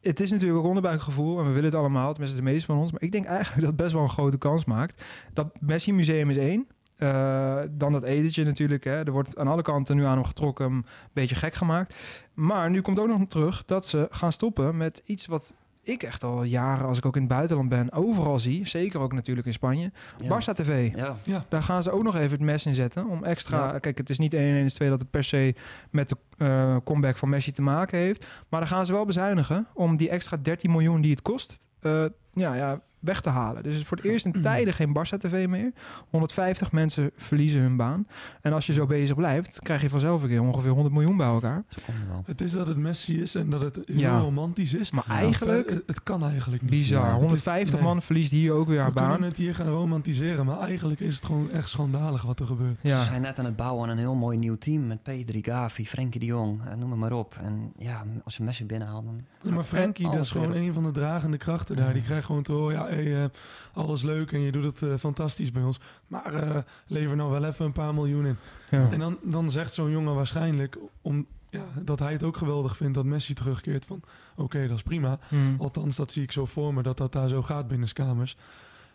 Het 0.00 0.20
is 0.20 0.30
natuurlijk 0.30 0.58
ook 0.58 0.66
onderbuikgevoel 0.66 1.38
en 1.38 1.44
we 1.44 1.52
willen 1.52 1.70
het 1.70 1.74
allemaal, 1.74 2.12
tenminste 2.12 2.38
de 2.38 2.44
meeste 2.50 2.66
van 2.66 2.78
ons. 2.78 2.92
Maar 2.92 3.02
ik 3.02 3.12
denk 3.12 3.26
eigenlijk 3.26 3.60
dat 3.60 3.70
het 3.70 3.80
best 3.80 3.92
wel 3.92 4.02
een 4.02 4.08
grote 4.08 4.38
kans 4.38 4.64
maakt. 4.64 5.04
Dat 5.32 5.60
Messi 5.60 5.92
Museum 5.92 6.30
is 6.30 6.36
één. 6.36 6.66
Eh, 6.96 7.60
dan 7.70 7.92
dat 7.92 8.02
etentje 8.02 8.44
natuurlijk. 8.44 8.84
Hè. 8.84 9.04
Er 9.04 9.12
wordt 9.12 9.38
aan 9.38 9.48
alle 9.48 9.62
kanten 9.62 9.96
nu 9.96 10.04
aan 10.04 10.14
hem 10.14 10.24
getrokken, 10.24 10.66
een 10.66 10.84
beetje 11.12 11.34
gek 11.34 11.54
gemaakt. 11.54 11.94
Maar 12.34 12.70
nu 12.70 12.80
komt 12.80 12.98
ook 12.98 13.08
nog 13.08 13.28
terug 13.28 13.64
dat 13.66 13.86
ze 13.86 14.06
gaan 14.10 14.32
stoppen 14.32 14.76
met 14.76 15.02
iets 15.04 15.26
wat 15.26 15.52
ik 15.82 16.02
echt 16.02 16.24
al 16.24 16.42
jaren, 16.42 16.86
als 16.86 16.98
ik 16.98 17.06
ook 17.06 17.14
in 17.16 17.22
het 17.22 17.30
buitenland 17.30 17.68
ben, 17.68 17.92
overal 17.92 18.38
zie. 18.38 18.66
Zeker 18.66 19.00
ook 19.00 19.12
natuurlijk 19.12 19.46
in 19.46 19.52
Spanje. 19.52 19.92
Ja. 20.18 20.38
Barça 20.38 20.52
TV. 20.54 20.90
Ja. 21.24 21.44
Daar 21.48 21.62
gaan 21.62 21.82
ze 21.82 21.90
ook 21.90 22.02
nog 22.02 22.14
even 22.16 22.30
het 22.30 22.40
mes 22.40 22.66
in 22.66 22.74
zetten. 22.74 23.06
Om 23.06 23.24
extra. 23.24 23.72
Ja. 23.72 23.78
Kijk, 23.78 23.98
het 23.98 24.10
is 24.10 24.18
niet 24.18 24.34
1 24.34 24.54
1 24.54 24.66
2 24.66 24.88
dat 24.88 25.00
het 25.00 25.10
per 25.10 25.24
se 25.24 25.54
met 25.90 26.08
de 26.08 26.16
eh, 26.38 26.76
comeback 26.84 27.16
van 27.16 27.28
Messi 27.28 27.52
te 27.52 27.62
maken 27.62 27.98
heeft. 27.98 28.26
Maar 28.48 28.60
dan 28.60 28.68
gaan 28.68 28.86
ze 28.86 28.92
wel 28.92 29.04
bezuinigen 29.04 29.66
om 29.74 29.96
die 29.96 30.08
extra 30.08 30.36
13 30.36 30.70
miljoen 30.70 31.00
die 31.00 31.10
het 31.10 31.22
kost. 31.22 31.58
eh, 31.80 32.04
ja, 32.34 32.54
ja, 32.54 32.80
weg 33.00 33.20
te 33.20 33.28
halen. 33.28 33.62
Dus 33.62 33.72
het 33.72 33.80
is 33.82 33.88
voor 33.88 33.96
het 33.96 34.06
eerst 34.06 34.24
in 34.24 34.42
tijden 34.42 34.74
geen 34.74 34.96
Barça 34.98 35.18
TV 35.18 35.46
meer. 35.48 35.72
150 36.10 36.72
mensen 36.72 37.10
verliezen 37.16 37.60
hun 37.60 37.76
baan. 37.76 38.06
En 38.40 38.52
als 38.52 38.66
je 38.66 38.72
zo 38.72 38.86
bezig 38.86 39.16
blijft, 39.16 39.60
krijg 39.62 39.82
je 39.82 39.90
vanzelf 39.90 40.22
een 40.22 40.28
keer 40.28 40.42
ongeveer 40.42 40.70
100 40.70 40.94
miljoen 40.94 41.16
bij 41.16 41.26
elkaar. 41.26 41.64
Het 42.24 42.40
is 42.40 42.52
dat 42.52 42.66
het 42.66 42.76
Messi 42.76 43.22
is 43.22 43.34
en 43.34 43.50
dat 43.50 43.60
het 43.60 43.80
heel 43.86 43.96
Ja. 43.98 44.18
romantisch 44.18 44.74
is. 44.74 44.90
Maar 44.90 45.04
eigenlijk 45.08 45.70
Het, 45.70 45.82
het 45.86 46.02
kan 46.02 46.22
eigenlijk 46.24 46.62
niet. 46.62 46.70
bizar. 46.70 47.06
Ja. 47.06 47.14
150 47.14 47.74
Nee. 47.74 47.82
man 47.82 48.02
verliest 48.02 48.30
hier 48.30 48.52
ook 48.52 48.68
weer 48.68 48.78
haar 48.80 48.86
We 48.92 48.92
kunnen 48.94 49.18
baan. 49.18 49.22
het 49.28 49.36
hier 49.36 49.54
gaan 49.54 49.66
romantiseren, 49.66 50.46
maar 50.46 50.58
eigenlijk 50.60 51.00
is 51.00 51.14
het 51.14 51.24
gewoon 51.24 51.50
echt 51.50 51.68
schandalig 51.68 52.22
wat 52.22 52.40
er 52.40 52.46
gebeurt. 52.46 52.78
Ja. 52.82 52.98
Ze 53.00 53.04
zijn 53.06 53.22
net 53.22 53.38
aan 53.38 53.44
het 53.44 53.56
bouwen 53.56 53.82
aan 53.84 53.90
een 53.90 53.98
heel 53.98 54.14
mooi 54.14 54.38
nieuw 54.38 54.56
team 54.58 54.86
met 54.86 55.02
Pedri, 55.02 55.42
Gavi, 55.42 55.86
Frenkie 55.86 56.20
de 56.20 56.26
Jong, 56.26 56.60
eh, 56.66 56.74
noem 56.76 56.90
het 56.90 57.00
maar 57.00 57.12
op. 57.12 57.36
En 57.42 57.72
ja, 57.78 58.04
als 58.24 58.36
je 58.36 58.42
Messi 58.42 58.64
binnenhaalt, 58.64 59.04
dan... 59.04 59.20
Ja, 59.42 59.50
maar 59.52 59.62
Frenkie, 59.64 60.10
dat 60.10 60.22
is 60.22 60.30
gewoon 60.30 60.52
weer. 60.52 60.62
een 60.62 60.72
van 60.72 60.82
de 60.82 60.92
dragende 60.92 61.36
krachten 61.36 61.76
daar. 61.76 61.92
Die 61.92 62.02
krijgt 62.02 62.26
gewoon 62.26 62.42
te 62.42 62.52
horen, 62.52 62.74
ja, 62.74 62.87
hey, 62.88 63.22
eh, 63.22 63.28
alles 63.72 64.02
leuk 64.02 64.32
en 64.32 64.40
je 64.40 64.52
doet 64.52 64.64
het 64.64 64.82
eh, 64.82 64.94
fantastisch 64.98 65.52
bij 65.52 65.62
ons. 65.62 65.80
Maar 66.06 66.34
eh, 66.34 66.62
lever 66.86 67.16
nou 67.16 67.30
wel 67.30 67.44
even 67.44 67.64
een 67.64 67.72
paar 67.72 67.94
miljoen 67.94 68.26
in. 68.26 68.36
Ja. 68.70 68.90
En 68.90 68.98
dan, 68.98 69.18
dan 69.22 69.50
zegt 69.50 69.72
zo'n 69.72 69.90
jongen 69.90 70.14
waarschijnlijk, 70.14 70.78
om, 71.02 71.26
ja, 71.50 71.64
dat 71.82 71.98
hij 71.98 72.12
het 72.12 72.22
ook 72.22 72.36
geweldig 72.36 72.76
vindt 72.76 72.94
dat 72.94 73.04
Messi 73.04 73.34
terugkeert 73.34 73.84
van, 73.84 74.00
oké, 74.36 74.68
dat 74.68 74.76
is 74.76 74.82
prima. 74.82 75.18
Hmm. 75.28 75.56
Althans, 75.58 75.96
dat 75.96 76.12
zie 76.12 76.22
ik 76.22 76.32
zo 76.32 76.44
voor 76.44 76.74
me, 76.74 76.82
dat 76.82 76.96
dat 76.96 77.12
daar 77.12 77.28
zo 77.28 77.42
gaat 77.42 77.68
binnen 77.68 77.92
kamers. 77.92 78.36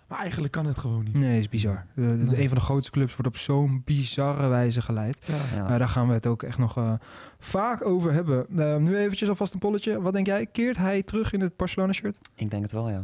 Maar 0.08 0.20
eigenlijk 0.20 0.54
kan 0.54 0.66
het 0.66 0.78
gewoon 0.78 1.04
niet. 1.04 1.14
Nee, 1.14 1.38
is 1.40 1.50
bizar. 1.50 1.86
De- 1.96 2.02
de- 2.02 2.08
Nee. 2.08 2.42
Een 2.42 2.48
van 2.48 2.58
de 2.58 2.64
grootste 2.64 2.92
clubs 2.92 3.12
wordt 3.16 3.28
op 3.28 3.38
zo'n 3.38 3.82
bizarre 3.86 4.48
wijze 4.48 4.82
geleid. 4.82 5.18
Ja. 5.26 5.36
Ja. 5.56 5.64
Eh, 5.74 5.78
daar 5.80 5.88
gaan 5.90 6.08
we 6.08 6.14
het 6.14 6.28
ook 6.28 6.44
echt 6.44 6.58
nog 6.58 6.78
eh, 6.78 6.94
vaak 7.40 7.86
over 7.86 8.14
hebben. 8.14 8.46
Eh, 8.58 8.78
nu 8.78 8.98
eventjes 8.98 9.30
alvast 9.30 9.54
een 9.54 9.60
polletje. 9.60 10.02
Wat 10.02 10.14
denk 10.14 10.26
jij? 10.28 10.46
Keert 10.46 10.78
hij 10.78 11.04
terug 11.04 11.34
in 11.34 11.40
het 11.42 11.58
Barcelona-shirt? 11.58 12.16
Ik 12.36 12.50
denk 12.52 12.64
het 12.64 12.72
wel, 12.72 12.90
ja. 12.90 13.04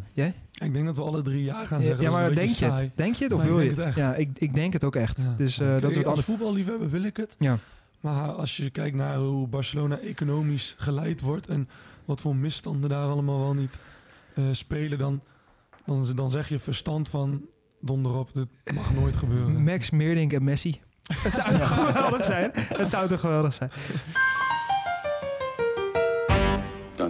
Ik 0.53 0.73
denk 0.73 0.85
dat 0.85 0.95
we 0.95 1.01
alle 1.01 1.21
drie 1.21 1.43
ja 1.43 1.65
gaan 1.65 1.81
zeggen. 1.81 2.03
ja, 2.03 2.11
maar 2.11 2.35
denk 2.35 2.49
je 2.49 2.65
het? 2.65 2.91
Denk 2.95 3.15
je 3.15 3.23
het 3.23 3.33
of 3.33 3.39
Nee, 3.43 3.49
wil 3.49 3.59
je 3.61 3.65
denk 3.65 3.77
het? 3.77 3.85
het 3.85 3.97
echt. 3.97 4.07
Ja, 4.07 4.15
ik, 4.15 4.29
ik 4.37 4.53
denk 4.53 4.73
het 4.73 4.83
ook 4.83 4.95
echt. 4.95 5.17
Ja. 5.17 5.33
Dus 5.37 5.59
eh, 5.59 5.67
dat 5.67 5.75
is 5.77 5.83
wat 5.83 5.95
als 5.95 6.05
anders. 6.05 6.25
voetballiefhebber 6.25 6.89
wil 6.89 7.03
ik 7.03 7.17
het. 7.17 7.35
Ja. 7.39 7.57
Maar 7.99 8.29
als 8.31 8.57
je 8.57 8.69
kijkt 8.69 8.95
naar 8.95 9.17
hoe 9.17 9.47
Barcelona 9.47 9.97
economisch 9.99 10.75
geleid 10.77 11.21
wordt 11.21 11.47
en 11.47 11.69
wat 12.05 12.21
voor 12.21 12.35
misstanden 12.35 12.89
daar 12.89 13.05
allemaal 13.07 13.39
wel 13.39 13.53
niet 13.53 13.77
eh, 14.35 14.43
spelen, 14.51 14.97
dan, 14.97 15.21
dan, 15.85 16.05
dan 16.15 16.29
zeg 16.29 16.49
je 16.49 16.59
verstand 16.59 17.09
van 17.09 17.49
donder 17.79 18.15
op, 18.15 18.33
dit 18.33 18.47
mag 18.73 18.93
nooit 18.93 19.17
gebeuren. 19.17 19.63
Max, 19.63 19.89
Meerdink 19.89 20.33
en 20.33 20.43
Messi. 20.43 20.79
Het 21.13 21.33
zou 21.33 21.57
toch 21.57 21.73
geweldig 21.73 22.25
zijn? 22.25 22.51
Het 22.53 22.89
zou 22.89 23.07
toch 23.07 23.19
geweldig 23.19 23.53
zijn? 23.53 23.71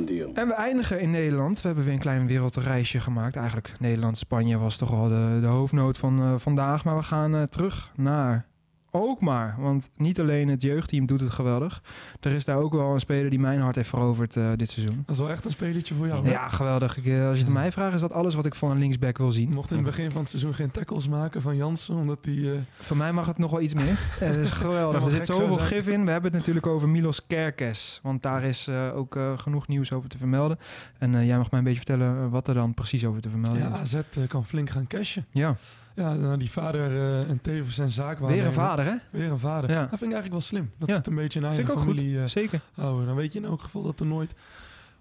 Deal. 0.06 0.34
En 0.34 0.48
we 0.48 0.54
eindigen 0.54 1.00
in 1.00 1.12
Nederland. 1.12 1.62
We 1.62 1.68
hebben 1.68 1.86
weer 1.86 1.94
een 1.94 2.00
klein 2.00 2.28
wereldreisje 2.28 3.00
gemaakt. 3.00 3.36
Eigenlijk 3.36 3.74
Nederland-Spanje 3.80 4.58
was 4.58 4.78
toch 4.78 4.90
wel 4.90 5.10
de, 5.10 5.38
de 5.42 5.48
hoofdnoot 5.48 5.98
van 5.98 6.20
eh, 6.20 6.34
vandaag. 6.38 6.84
Maar 6.84 6.96
we 6.96 7.04
gaan 7.04 7.36
eh, 7.36 7.44
terug 7.44 7.92
naar 7.96 8.46
Alkmaar. 8.92 9.56
Want 9.60 9.90
niet 9.98 10.20
alleen 10.20 10.48
het 10.48 10.62
jeugdteam 10.62 11.06
doet 11.06 11.20
het 11.20 11.30
geweldig. 11.30 11.82
Er 12.20 12.32
is 12.32 12.46
daar 12.46 12.58
ook 12.58 12.74
wel 12.74 12.94
een 12.94 13.00
speler 13.00 13.30
die 13.30 13.40
mijn 13.40 13.60
hart 13.60 13.76
heeft 13.76 13.90
veroverd 13.90 14.36
eh, 14.36 14.50
dit 14.56 14.70
seizoen. 14.70 15.04
Dat 15.06 15.16
is 15.16 15.22
wel 15.22 15.30
echt 15.32 15.46
een 15.46 15.52
spelertje 15.52 15.94
voor 15.96 16.08
jou. 16.08 16.26
hè? 16.26 16.32
Ja, 16.32 16.50
geweldig. 16.50 16.98
Ik, 16.98 17.06
eh, 17.06 17.28
als 17.28 17.38
je 17.38 17.44
het 17.44 17.54
mij 17.54 17.72
vraagt, 17.72 17.94
is 17.96 18.02
dat 18.02 18.14
alles 18.14 18.36
wat 18.36 18.46
ik 18.46 18.56
van 18.56 18.72
een 18.72 18.78
linksback 18.78 19.18
wil 19.18 19.32
zien. 19.32 19.54
mocht 19.54 19.70
in 19.72 19.78
het 19.78 19.86
begin 19.86 20.12
van 20.12 20.20
het 20.22 20.30
seizoen 20.30 20.54
geen 20.54 20.72
tackles 20.72 21.08
maken 21.08 21.42
van 21.42 21.56
Jansen, 21.56 21.96
omdat 21.96 22.18
hij... 22.22 22.36
eh, 22.54 22.60
Voor 22.80 22.98
mij 22.98 23.14
mag 23.14 23.26
het 23.28 23.38
nog 23.38 23.52
wel 23.52 23.62
iets 23.62 23.74
meer. 23.74 23.86
Ja, 24.20 24.26
Het 24.26 24.36
is 24.36 24.50
geweldig. 24.50 25.04
Er 25.04 25.10
zit 25.12 25.26
zoveel 25.26 25.58
gif 25.58 25.88
in. 25.88 26.06
We 26.06 26.12
hebben 26.12 26.30
het 26.32 26.40
natuurlijk 26.40 26.68
over 26.68 26.90
Milos 26.90 27.26
Kerkes. 27.28 28.00
Want 28.04 28.24
daar 28.24 28.44
is 28.44 28.70
ook 28.70 29.20
genoeg 29.38 29.68
nieuws 29.68 29.92
over 29.94 30.10
te 30.10 30.18
vermelden. 30.18 30.58
En 30.98 31.26
jij 31.26 31.38
mag 31.38 31.50
mij 31.50 31.60
een 31.60 31.66
beetje 31.66 31.82
vertellen 31.86 32.30
wat 32.30 32.48
er 32.48 32.54
dan 32.54 32.74
precies 32.74 33.06
over 33.06 33.22
te 33.22 33.30
vermelden 33.30 33.60
ja, 33.60 33.68
is. 33.74 33.80
AZ 33.80 33.94
eh, 33.94 34.28
kan 34.28 34.46
flink 34.46 34.70
gaan 34.70 34.88
cashen. 34.88 35.26
Ja, 35.32 35.56
Ja, 35.96 36.14
nou, 36.14 36.38
die 36.38 36.52
vader 36.52 36.82
eh, 36.92 37.30
en 37.30 37.42
tevens 37.42 37.76
zijn 37.76 37.92
zaakwaarnemer. 37.92 38.36
weer 38.38 38.46
een 38.46 38.54
vader 38.68 38.86
hè? 38.86 38.94
Weer 39.12 39.32
een 39.32 39.40
vader. 39.40 39.70
Ja. 39.70 39.80
Dat 39.80 39.90
vind 39.90 40.02
ik 40.02 40.18
eigenlijk 40.18 40.32
wel 40.32 40.42
slim. 40.42 40.72
Dat 40.78 40.88
Ja. 40.88 40.94
is 40.94 40.98
het 41.00 41.08
een 41.08 41.16
beetje 41.16 41.40
een 41.40 41.46
Vind 41.54 41.58
eigen 41.68 41.76
ook 41.76 41.88
familie 41.96 42.20
eh, 42.20 42.26
Zeker. 42.28 42.62
houden. 42.74 43.06
Dan 43.06 43.16
weet 43.16 43.34
je 43.34 43.40
in 43.40 43.46
elk 43.46 43.62
geval 43.62 43.82
dat 43.84 44.00
er 44.00 44.06
nooit 44.06 44.34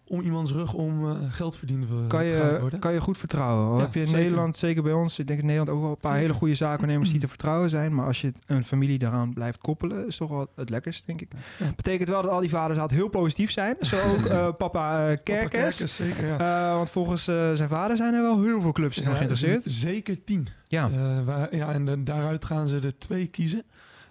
om 0.09 0.21
iemands 0.21 0.53
rug 0.53 0.73
om 0.73 1.09
eh, 1.09 1.17
geld 1.29 1.57
verdiend 1.57 1.85
eh, 1.85 1.91
Kan 2.09 2.25
je, 2.25 2.61
kan 2.79 2.93
je 2.93 3.01
goed 3.01 3.19
vertrouwen. 3.19 3.77
Ja, 3.77 3.83
heb 3.83 3.95
je 3.95 4.01
in 4.01 4.07
zeker. 4.07 4.23
Nederland, 4.23 4.57
zeker 4.57 4.83
bij 4.83 4.93
ons, 4.93 5.19
ik 5.19 5.27
denk 5.27 5.39
in 5.41 5.47
Nederland 5.47 5.77
ook 5.77 5.81
wel 5.83 5.91
een 5.91 5.97
paar 6.01 6.11
Zeker. 6.13 6.27
hele 6.27 6.39
goede 6.39 6.55
zaakwaarnemers 6.55 7.11
die 7.11 7.21
te 7.21 7.29
vertrouwen 7.35 7.71
zijn. 7.71 7.95
Maar 7.95 8.07
als 8.07 8.21
je 8.21 8.33
een 8.47 8.65
familie 8.65 8.99
daaraan 8.99 9.33
blijft 9.33 9.59
koppelen, 9.59 10.07
is 10.07 10.17
toch 10.17 10.31
wel 10.31 10.51
het 10.57 10.71
lekkerst, 10.71 11.07
denk 11.07 11.21
ik. 11.21 11.31
Ja. 11.59 11.67
Betekent 11.77 12.09
wel 12.09 12.23
dat 12.23 12.31
al 12.31 12.41
die 12.41 12.51
vaders 12.51 12.79
altijd 12.79 13.01
heel 13.01 13.09
positief 13.09 13.51
zijn. 13.51 13.77
Zo 13.91 13.97
ook 14.11 14.25
eh, 14.25 14.37
papa 14.37 14.57
Papa 14.57 15.15
Kerkers. 15.25 15.51
Kerkers, 15.77 15.97
zeker, 15.97 16.27
ja. 16.27 16.75
Want 16.77 16.91
volgens 16.91 17.25
zijn 17.25 17.69
vader 17.69 17.97
zijn 17.97 18.15
er 18.15 18.23
wel 18.23 18.43
heel 18.43 18.61
veel 18.61 18.73
clubs 18.73 18.99
in 18.99 19.05
geïnteresseerd. 19.05 19.63
Zeker 19.67 20.25
tien. 20.25 20.49
Ja, 20.69 20.91
waar, 21.25 21.57
ja, 21.57 21.73
en 21.73 21.85
de- 21.85 22.03
daaruit 22.03 22.45
gaan 22.45 22.67
ze 22.67 22.79
er 22.81 22.99
twee 22.99 23.27
kiezen. 23.27 23.63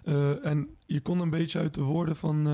Eh, 0.08 0.46
en 0.50 0.68
je 0.86 1.00
kon 1.00 1.18
een 1.20 1.30
beetje 1.30 1.58
uit 1.58 1.74
de 1.74 1.82
woorden 1.82 2.16
van 2.16 2.46
eh, 2.48 2.52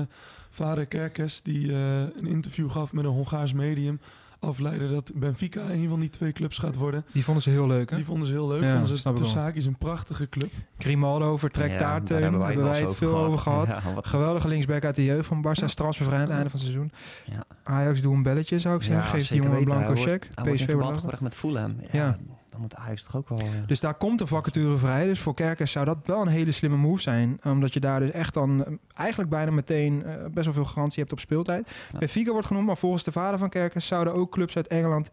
vader 0.49 0.85
Kerkes, 0.85 1.41
die 1.41 1.71
eh, 1.71 1.99
een 1.99 2.27
interview 2.27 2.71
gaf 2.71 2.93
met 2.93 3.05
een 3.05 3.11
Hongaars 3.11 3.53
medium, 3.53 3.99
afleiden 4.39 4.91
dat 4.91 5.11
Benfica 5.15 5.69
een 5.69 5.89
van 5.89 5.99
die 5.99 6.09
twee 6.09 6.31
clubs 6.31 6.57
gaat 6.57 6.75
worden. 6.75 7.05
die 7.11 7.23
vonden 7.23 7.43
ze 7.43 7.49
heel 7.49 7.67
leuk. 7.67 7.89
Hè? 7.89 7.95
Die 7.95 8.05
vonden 8.05 8.27
ze 8.27 8.33
heel 8.33 8.47
leuk. 8.47 8.61
Ja, 8.63 8.69
vonden 8.71 8.87
ze 8.87 8.97
snap 8.97 9.15
de 9.15 9.25
zaak 9.25 9.55
is 9.55 9.65
een 9.65 9.77
prachtige 9.77 10.29
club. 10.29 10.51
Grimaldo 10.77 11.37
vertrekt 11.37 11.71
Ja, 11.73 11.79
daar, 11.79 12.03
Teun. 12.03 12.21
hebben 12.21 12.41
Hebben 12.41 12.63
wij 12.63 12.81
het, 12.81 12.95
veel 12.95 13.17
over 13.17 13.39
gehad. 13.39 13.67
Ja, 13.67 13.81
Geweldige 14.01 14.47
linksback 14.47 14.85
uit 14.85 14.95
de 14.95 15.03
jeugd 15.03 15.27
van 15.27 15.45
Barça. 15.47 15.63
is 15.63 15.75
transfervrij 15.75 16.17
aan 16.19 16.25
het 16.25 16.33
einde 16.33 16.49
van 16.49 16.59
het 16.59 16.69
seizoen. 16.69 16.91
Ja. 17.25 17.43
Ajax 17.63 18.01
doe 18.01 18.15
een 18.15 18.23
belletje, 18.23 18.59
zou 18.59 18.75
ik 18.75 18.83
zeggen. 18.83 19.03
Ja, 19.03 19.09
Geeft 19.09 19.29
die 19.29 19.41
jongen 19.41 19.57
een 19.57 19.63
blanco 19.63 19.95
check. 19.95 20.27
PSV 20.43 20.73
wordt 20.73 20.97
gebracht 20.97 21.21
met 21.21 21.35
Fulham. 21.35 21.75
Ja, 21.81 21.87
Ja. 21.91 22.17
Dan 22.55 22.63
moet 22.63 22.75
Ajax 22.75 23.03
toch 23.03 23.15
ook 23.15 23.29
wel... 23.29 23.37
eh, 23.39 23.45
Dus 23.67 23.79
daar 23.79 23.93
komt 23.93 24.21
een 24.21 24.27
vacature 24.27 24.77
vrij. 24.77 25.05
Dus 25.05 25.19
voor 25.19 25.33
Kerkers 25.33 25.71
zou 25.71 25.85
dat 25.85 25.97
wel 26.03 26.21
een 26.21 26.27
hele 26.27 26.51
slimme 26.51 26.77
move 26.77 27.01
zijn. 27.01 27.39
Omdat 27.43 27.73
je 27.73 27.79
daar 27.79 27.99
dus 27.99 28.11
echt 28.11 28.33
dan 28.33 28.65
eh, 28.65 28.73
eigenlijk 28.93 29.29
bijna 29.29 29.51
meteen 29.51 30.03
eh, 30.05 30.13
best 30.31 30.45
wel 30.45 30.53
veel 30.53 30.65
garantie 30.65 30.99
hebt 30.99 31.11
op 31.11 31.19
speeltijd. 31.19 31.67
Ja. 31.91 31.99
Benfica 31.99 32.31
wordt 32.31 32.47
genoemd, 32.47 32.65
maar 32.65 32.77
volgens 32.77 33.03
de 33.03 33.11
vader 33.11 33.39
van 33.39 33.49
Kerkers 33.49 33.87
zouden 33.87 34.13
ook 34.13 34.31
clubs 34.31 34.55
uit 34.55 34.67
Engeland, 34.67 35.09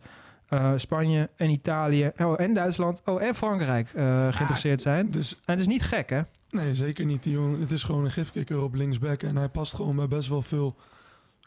eh, 0.48 0.72
Spanje 0.76 1.31
en 1.37 1.50
Italië 1.50 2.11
oh, 2.18 2.40
en 2.40 2.55
Duitsland 2.55 3.02
oh, 3.05 3.22
en 3.22 3.35
Frankrijk 3.35 3.88
eh, 3.94 4.05
geïnteresseerd 4.31 4.83
zijn. 4.83 5.11
Dus 5.11 5.33
En 5.33 5.40
het 5.52 5.61
is 5.61 5.66
niet 5.66 5.83
gek, 5.83 6.11
hè? 6.11 6.20
nee, 6.50 6.74
zeker 6.74 7.05
niet. 7.05 7.22
Die 7.22 7.33
jongen, 7.33 7.61
het 7.61 7.70
is 7.70 7.83
gewoon 7.83 8.05
een 8.05 8.11
gifkikker 8.11 8.62
op 8.62 8.74
linksback 8.74 9.22
en 9.22 9.37
hij 9.37 9.48
past 9.48 9.74
gewoon 9.74 9.96
bij 9.96 10.09
best 10.09 10.28
wel 10.28 10.42
veel 10.42 10.76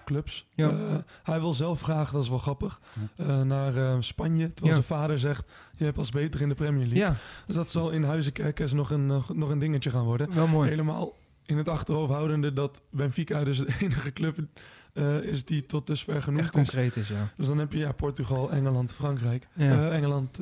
clubs. 0.06 0.48
Ja. 0.54 0.70
Eh, 0.70 0.96
hij 1.24 1.40
wil 1.40 1.54
zelf 1.54 1.82
graag, 1.82 2.12
dat 2.12 2.24
is 2.24 2.30
wel 2.30 2.38
grappig, 2.38 2.82
eh, 3.16 3.42
naar 3.42 3.76
eh, 3.76 3.96
Spanje. 4.00 4.54
Terwijl 4.54 4.74
zijn 4.76 5.00
vader 5.00 5.20
zegt, 5.20 5.52
je 5.76 5.84
hebt 5.84 5.98
als 5.98 6.10
beter 6.10 6.42
in 6.42 6.50
de 6.50 6.56
Premier 6.56 6.88
League. 6.88 7.04
Ja, 7.04 7.16
Dus 7.46 7.56
dat 7.56 7.72
zal 7.72 7.90
in 7.90 8.04
Huizenkerkers 8.04 8.74
nog 8.74 8.90
een, 8.90 9.06
nog, 9.06 9.34
nog 9.36 9.50
een 9.50 9.60
dingetje 9.60 9.90
gaan 9.90 10.04
worden. 10.04 10.34
wel 10.34 10.48
mooi. 10.48 10.70
Helemaal 10.70 11.14
in 11.46 11.58
het 11.58 11.68
achterhoofd 11.68 12.12
houdende 12.12 12.54
dat 12.54 12.82
Benfica 12.90 13.44
dus 13.44 13.58
de 13.58 13.76
enige 13.82 14.14
club 14.14 14.38
is 15.22 15.46
die 15.46 15.66
tot 15.66 15.88
dusver 15.88 16.16
Echt 16.16 16.28
is. 16.38 16.50
concreet 16.50 16.96
is, 16.96 17.08
ja. 17.08 17.32
Dus 17.38 17.48
dan 17.48 17.58
heb 17.58 17.72
je 17.72 17.78
ja, 17.80 17.92
Portugal, 17.92 18.52
Engeland, 18.52 18.94
Frankrijk. 18.94 19.48
Ja. 19.54 19.90
Engeland, 19.90 20.40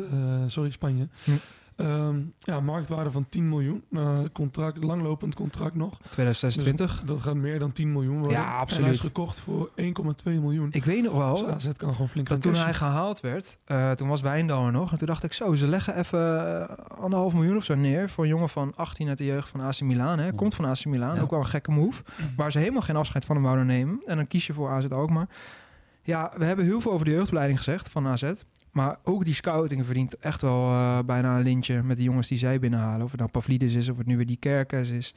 sorry, 0.48 0.72
Spanje. 0.72 1.08
Hm. 1.24 1.32
Ehm, 1.76 2.20
ja, 2.40 2.60
marktwaarde 2.60 3.12
van 3.12 3.26
10 3.30 3.50
miljoen. 3.50 3.84
Uh, 3.90 4.20
contract, 4.34 4.84
langlopend 4.84 5.36
contract 5.36 5.76
nog. 5.76 6.00
2026. 6.10 7.00
Dus 7.00 7.08
dat 7.08 7.22
gaat 7.22 7.36
meer 7.36 7.60
dan 7.60 7.72
10 7.72 7.92
miljoen 7.92 8.20
worden. 8.20 8.38
Ja, 8.38 8.58
absoluut. 8.58 8.78
En 8.78 8.84
hij 8.84 8.94
is 8.94 9.00
gekocht 9.00 9.40
voor 9.40 9.70
1,2 9.76 9.84
miljoen. 10.24 10.68
Ik 10.72 10.86
weet 10.86 11.04
nog 11.04 11.14
wel. 11.14 11.36
Dus 11.36 11.46
AZ 11.46 11.68
kan 11.78 11.92
gewoon 11.92 12.10
flink 12.10 12.28
dat 12.28 12.42
toen 12.42 12.56
hij 12.56 12.74
gehaald 12.74 13.20
werd, 13.20 13.58
uh, 13.68 13.92
toen 13.92 14.08
was 14.08 14.22
Wijndal 14.22 14.66
er 14.66 14.72
nog. 14.72 14.92
En 14.92 14.98
toen 14.98 15.08
dacht 15.08 15.24
ik 15.24 15.34
zo, 15.34 15.54
ze 15.54 15.68
leggen 15.68 15.98
even 15.98 16.20
uh, 16.20 16.64
anderhalf 16.98 17.34
miljoen 17.34 17.58
of 17.58 17.64
zo 17.64 17.76
neer 17.76 18.10
voor 18.10 18.24
een 18.24 18.30
jongen 18.30 18.50
van 18.50 18.74
18 18.76 19.08
uit 19.08 19.18
de 19.18 19.26
jeugd 19.26 19.50
van 19.50 19.62
AC 19.62 19.82
Milan. 19.82 20.20
Hè. 20.20 20.34
Komt 20.34 20.56
van 20.56 20.66
AC 20.66 20.86
Milan, 20.86 21.16
ja. 21.16 21.22
ook 21.22 21.30
wel 21.30 21.40
een 21.40 21.46
gekke 21.46 21.72
move. 21.72 22.04
Waar 22.36 22.52
ze 22.52 22.60
helemaal 22.60 22.82
geen 22.82 22.96
afscheid 22.96 23.26
van 23.26 23.36
hem 23.36 23.46
wouden 23.46 23.66
nemen. 23.66 24.00
En 24.06 24.16
dan 24.16 24.28
kies 24.28 24.48
je 24.48 24.54
voor 24.54 24.70
AZ 24.70 24.86
ook 24.90 25.10
maar. 25.10 25.28
Ja, 26.02 26.32
we 26.38 26.46
hebben 26.46 26.66
heel 26.66 26.82
veel 26.82 26.92
over 26.92 27.06
de 27.06 27.12
jeugdopleiding 27.12 27.58
gezegd 27.58 27.90
van 27.90 28.08
AZ. 28.08 28.32
Maar 28.74 28.98
ook 29.04 29.26
die 29.26 29.34
scouting 29.34 29.86
verdient 29.86 30.18
echt 30.18 30.42
wel 30.42 30.72
uh, 30.72 31.00
bijna 31.06 31.38
een 31.38 31.44
lintje 31.44 31.84
met 31.84 31.98
de 31.98 32.04
jongens 32.04 32.28
die 32.28 32.38
zij 32.38 32.60
binnenhalen. 32.60 33.04
Of 33.04 33.12
het 33.12 33.20
nou 33.20 33.32
Pavlidis 33.32 33.74
is, 33.74 33.90
of 33.90 33.98
het 33.98 34.08
nu 34.08 34.18
weer 34.18 34.26
die 34.26 34.38
Kerkers 34.38 34.90
is. 34.90 35.16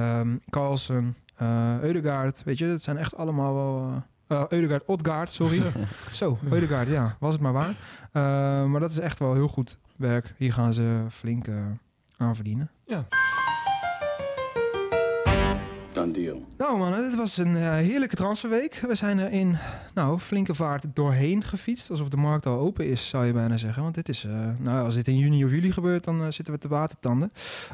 Um, 0.00 0.40
Carlsen, 0.50 1.16
uh, 1.42 1.82
Eudegaard, 1.82 2.42
weet 2.44 2.58
je. 2.58 2.68
Dat 2.68 2.82
zijn 2.82 2.96
echt 2.96 3.16
allemaal 3.16 3.54
wel... 3.54 4.02
Uh, 4.28 4.44
Eudegaard, 4.48 4.84
Odgaard, 4.84 5.32
sorry. 5.32 5.62
Zo, 6.12 6.38
Eudegaard, 6.50 6.88
ja, 6.88 7.16
was 7.20 7.32
het 7.32 7.42
maar 7.42 7.52
waar. 7.52 7.68
Uh, 7.68 8.70
maar 8.70 8.80
dat 8.80 8.90
is 8.90 8.98
echt 8.98 9.18
wel 9.18 9.34
heel 9.34 9.48
goed 9.48 9.78
werk. 9.96 10.34
Hier 10.36 10.52
gaan 10.52 10.72
ze 10.72 11.04
flink 11.10 11.46
aan 12.16 12.34
verdienen. 12.34 12.70
Ja. 12.84 13.06
Deal. 15.96 16.42
Nou 16.56 16.78
man, 16.78 17.02
dit 17.02 17.16
was 17.16 17.36
een 17.36 17.56
uh, 17.56 17.74
heerlijke 17.74 18.16
transferweek. 18.16 18.74
We 18.88 18.94
zijn 18.94 19.18
er 19.18 19.32
in 19.32 19.56
nou, 19.94 20.18
flinke 20.18 20.54
vaart 20.54 20.84
doorheen 20.94 21.44
gefietst. 21.44 21.90
Alsof 21.90 22.08
de 22.08 22.16
markt 22.16 22.46
al 22.46 22.58
open 22.58 22.86
is, 22.86 23.08
zou 23.08 23.26
je 23.26 23.32
bijna 23.32 23.56
zeggen. 23.56 23.82
Want 23.82 23.94
dit 23.94 24.08
is, 24.08 24.24
uh, 24.24 24.32
nou, 24.58 24.84
als 24.84 24.94
dit 24.94 25.08
in 25.08 25.18
juni 25.18 25.44
of 25.44 25.50
juli 25.50 25.72
gebeurt, 25.72 26.04
dan 26.04 26.22
uh, 26.22 26.30
zitten 26.30 26.54
we 26.54 26.60
te 26.60 26.68
watertanden. 26.68 27.32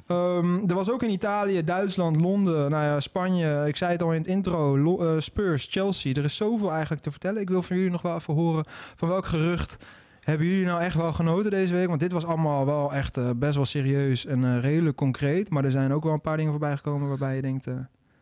Um, 0.08 0.68
er 0.68 0.74
was 0.74 0.90
ook 0.90 1.02
in 1.02 1.10
Italië, 1.10 1.64
Duitsland, 1.64 2.16
Londen, 2.16 2.70
nou 2.70 2.84
ja, 2.84 3.00
Spanje. 3.00 3.64
Ik 3.66 3.76
zei 3.76 3.92
het 3.92 4.02
al 4.02 4.12
in 4.12 4.18
het 4.18 4.26
intro. 4.26 5.20
Spurs, 5.20 5.66
Chelsea. 5.70 6.14
Er 6.14 6.24
is 6.24 6.36
zoveel 6.36 6.70
eigenlijk 6.70 7.02
te 7.02 7.10
vertellen. 7.10 7.40
Ik 7.40 7.48
wil 7.48 7.62
van 7.62 7.76
jullie 7.76 7.92
nog 7.92 8.02
wel 8.02 8.14
even 8.14 8.34
horen 8.34 8.64
van 8.94 9.08
welk 9.08 9.26
gerucht 9.26 9.76
hebben 10.20 10.46
jullie 10.46 10.64
nou 10.64 10.80
echt 10.80 10.96
wel 10.96 11.12
genoten 11.12 11.50
deze 11.50 11.74
week? 11.74 11.88
Want 11.88 12.00
dit 12.00 12.12
was 12.12 12.24
allemaal 12.24 12.66
wel 12.66 12.92
echt 12.92 13.38
best 13.38 13.54
wel 13.54 13.64
serieus 13.64 14.26
en 14.26 14.60
redelijk 14.60 14.96
concreet. 14.96 15.50
Maar 15.50 15.64
er 15.64 15.70
zijn 15.70 15.92
ook 15.92 16.04
wel 16.04 16.12
een 16.12 16.20
paar 16.20 16.36
dingen 16.36 16.52
voorbij 16.52 16.76
gekomen 16.76 17.08
waarbij 17.08 17.36
je 17.36 17.42
denkt... 17.42 17.66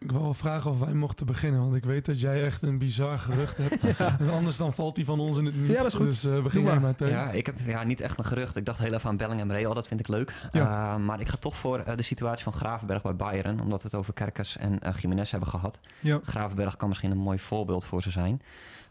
Ik 0.04 0.10
wil 0.10 0.22
wel 0.22 0.34
vragen 0.34 0.70
of 0.70 0.78
wij 0.78 0.94
mochten 0.94 1.26
beginnen. 1.26 1.60
Want 1.60 1.74
ik 1.74 1.84
weet 1.84 2.06
dat 2.06 2.20
jij 2.20 2.44
echt 2.44 2.62
een 2.62 2.78
bizar 2.78 3.18
gerucht 3.18 3.56
hebt. 3.56 3.80
ja. 3.98 4.10
dus 4.18 4.28
anders 4.28 4.56
dan 4.56 4.74
valt 4.74 4.94
die 4.94 5.04
van 5.04 5.20
ons 5.20 5.38
in 5.38 5.44
het 5.44 5.56
niet. 5.56 5.70
Ja, 5.70 5.76
dat 5.76 5.86
is 5.86 5.94
goed. 5.94 6.06
Dus 6.06 6.24
uh, 6.24 6.42
begin 6.42 6.62
jij 6.62 6.80
maar, 6.80 6.94
Teun. 6.94 7.08
Ja, 7.08 7.30
ik 7.30 7.46
heb 7.46 7.58
ja, 7.66 7.84
niet 7.84 8.00
echt 8.00 8.18
een 8.18 8.24
gerucht. 8.24 8.56
Ik 8.56 8.64
dacht 8.64 8.78
heel 8.78 8.92
even 8.92 9.10
aan 9.10 9.16
Bellingham 9.16 9.50
Real. 9.50 9.74
Dat 9.74 9.86
vind 9.86 10.00
ik 10.00 10.08
leuk. 10.08 10.34
Ja. 10.52 10.94
Uh, 10.94 11.04
maar 11.04 11.20
ik 11.20 11.28
ga 11.28 11.36
toch 11.36 11.56
voor 11.56 11.78
uh, 11.78 11.96
de 11.96 12.02
situatie 12.02 12.44
van 12.44 12.52
Gravenberg 12.52 13.02
bij 13.02 13.16
Bayern. 13.16 13.60
Omdat 13.60 13.82
we 13.82 13.88
het 13.88 13.98
over 13.98 14.12
Kerkers 14.12 14.56
en 14.56 14.78
uh, 14.82 14.94
Jiménez 14.96 15.30
hebben 15.30 15.48
gehad. 15.48 15.80
Ja. 15.98 16.20
Gravenberg 16.24 16.76
kan 16.76 16.88
misschien 16.88 17.10
een 17.10 17.18
mooi 17.18 17.38
voorbeeld 17.38 17.84
voor 17.84 18.02
ze 18.02 18.10
zijn. 18.10 18.42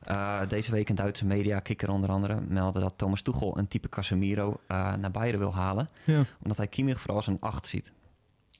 Uh, 0.10 0.40
deze 0.48 0.72
week 0.72 0.90
in 0.90 0.96
Duitse 0.96 1.26
media, 1.26 1.60
Kikker 1.60 1.90
onder 1.90 2.10
andere, 2.10 2.42
meldde 2.48 2.80
dat 2.80 2.94
Thomas 2.96 3.22
Tuchel 3.22 3.58
een 3.58 3.68
type 3.68 3.90
Casemiro 3.90 4.60
uh, 4.68 4.94
naar 4.94 5.12
Bayern 5.12 5.40
wil 5.40 5.54
halen. 5.54 5.90
Ja. 6.04 6.22
Omdat 6.42 6.58
hij 6.58 6.68
Kimmich 6.68 7.00
vooral 7.00 7.16
als 7.16 7.28
een 7.28 7.38
8 7.40 7.68
ziet. 7.68 7.92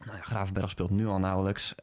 Nou 0.06 0.18
ja, 0.18 0.24
Gravenberg 0.24 0.70
speelt 0.70 0.90
nu 0.90 1.08
al 1.08 1.20
nauwelijks. 1.20 1.76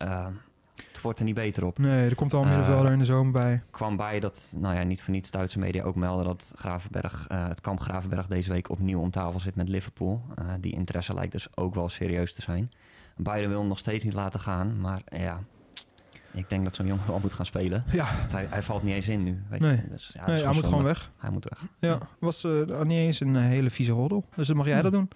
Het 0.77 1.01
wordt 1.01 1.19
er 1.19 1.25
niet 1.25 1.35
beter 1.35 1.65
op. 1.65 1.79
Nee, 1.79 2.09
er 2.09 2.15
komt 2.15 2.35
al 2.35 2.43
een 2.43 2.49
middenvelder 2.49 2.93
in 2.93 2.99
de 2.99 3.05
zomer 3.05 3.33
bij. 3.33 3.62
kwam 3.71 3.97
bij 3.97 4.21
dat, 4.21 4.55
nou 4.57 4.75
ja, 4.75 4.83
niet 4.83 5.03
voor 5.03 5.15
niets 5.15 5.31
Duitse 5.31 5.59
media 5.59 5.83
ook 5.83 5.95
melden 5.95 6.25
dat 6.25 6.53
Gravenberg, 6.55 7.25
het 7.29 7.61
kamp 7.61 7.81
Gravenberg 7.81 8.27
deze 8.27 8.51
week 8.51 8.71
opnieuw 8.71 9.01
om 9.01 9.11
tafel 9.11 9.41
zit 9.41 9.55
met 9.55 9.69
Liverpool. 9.69 10.23
die 10.61 10.73
interesse 10.73 11.15
lijkt 11.15 11.33
dus 11.33 11.57
ook 11.57 11.75
wel 11.75 11.89
serieus 11.89 12.35
te 12.35 12.43
zijn. 12.43 12.71
Bayern 13.17 13.49
wil 13.49 13.59
hem 13.59 13.69
nog 13.69 13.79
steeds 13.79 14.05
niet 14.05 14.15
laten 14.15 14.41
gaan, 14.41 14.81
maar 14.81 15.03
ja, 15.12 15.41
ik 16.37 16.49
denk 16.49 16.64
dat 16.64 16.75
zo'n 16.75 16.87
jongen 16.87 17.07
wel 17.07 17.18
moet 17.18 17.33
gaan 17.33 17.46
spelen. 17.46 17.85
Ja. 17.92 18.05
Hij, 18.09 18.46
hij, 18.51 18.62
valt 18.62 18.83
niet 18.83 18.94
eens 18.94 19.09
in 19.09 19.22
nu. 19.22 19.42
Weet 19.49 19.61
nee, 19.61 19.77
je? 19.77 19.88
Dus, 19.90 20.11
ja, 20.14 20.27
nee 20.27 20.44
hij 20.44 20.55
moet 20.55 20.64
gewoon 20.64 20.85
weg. 20.85 21.11
Hij 21.16 21.31
moet 21.31 21.44
weg. 21.49 21.62
Ja, 21.79 21.99
was 22.18 22.44
uh, 22.44 22.81
niet 22.83 22.99
eens 22.99 23.20
een 23.20 23.35
uh, 23.35 23.40
hele 23.40 23.70
vieze 23.70 23.92
roddel. 23.92 24.25
Dus 24.35 24.46
dan 24.46 24.57
mag 24.57 24.66
jij 24.66 24.83
dat 24.83 24.92
doen. 24.92 25.11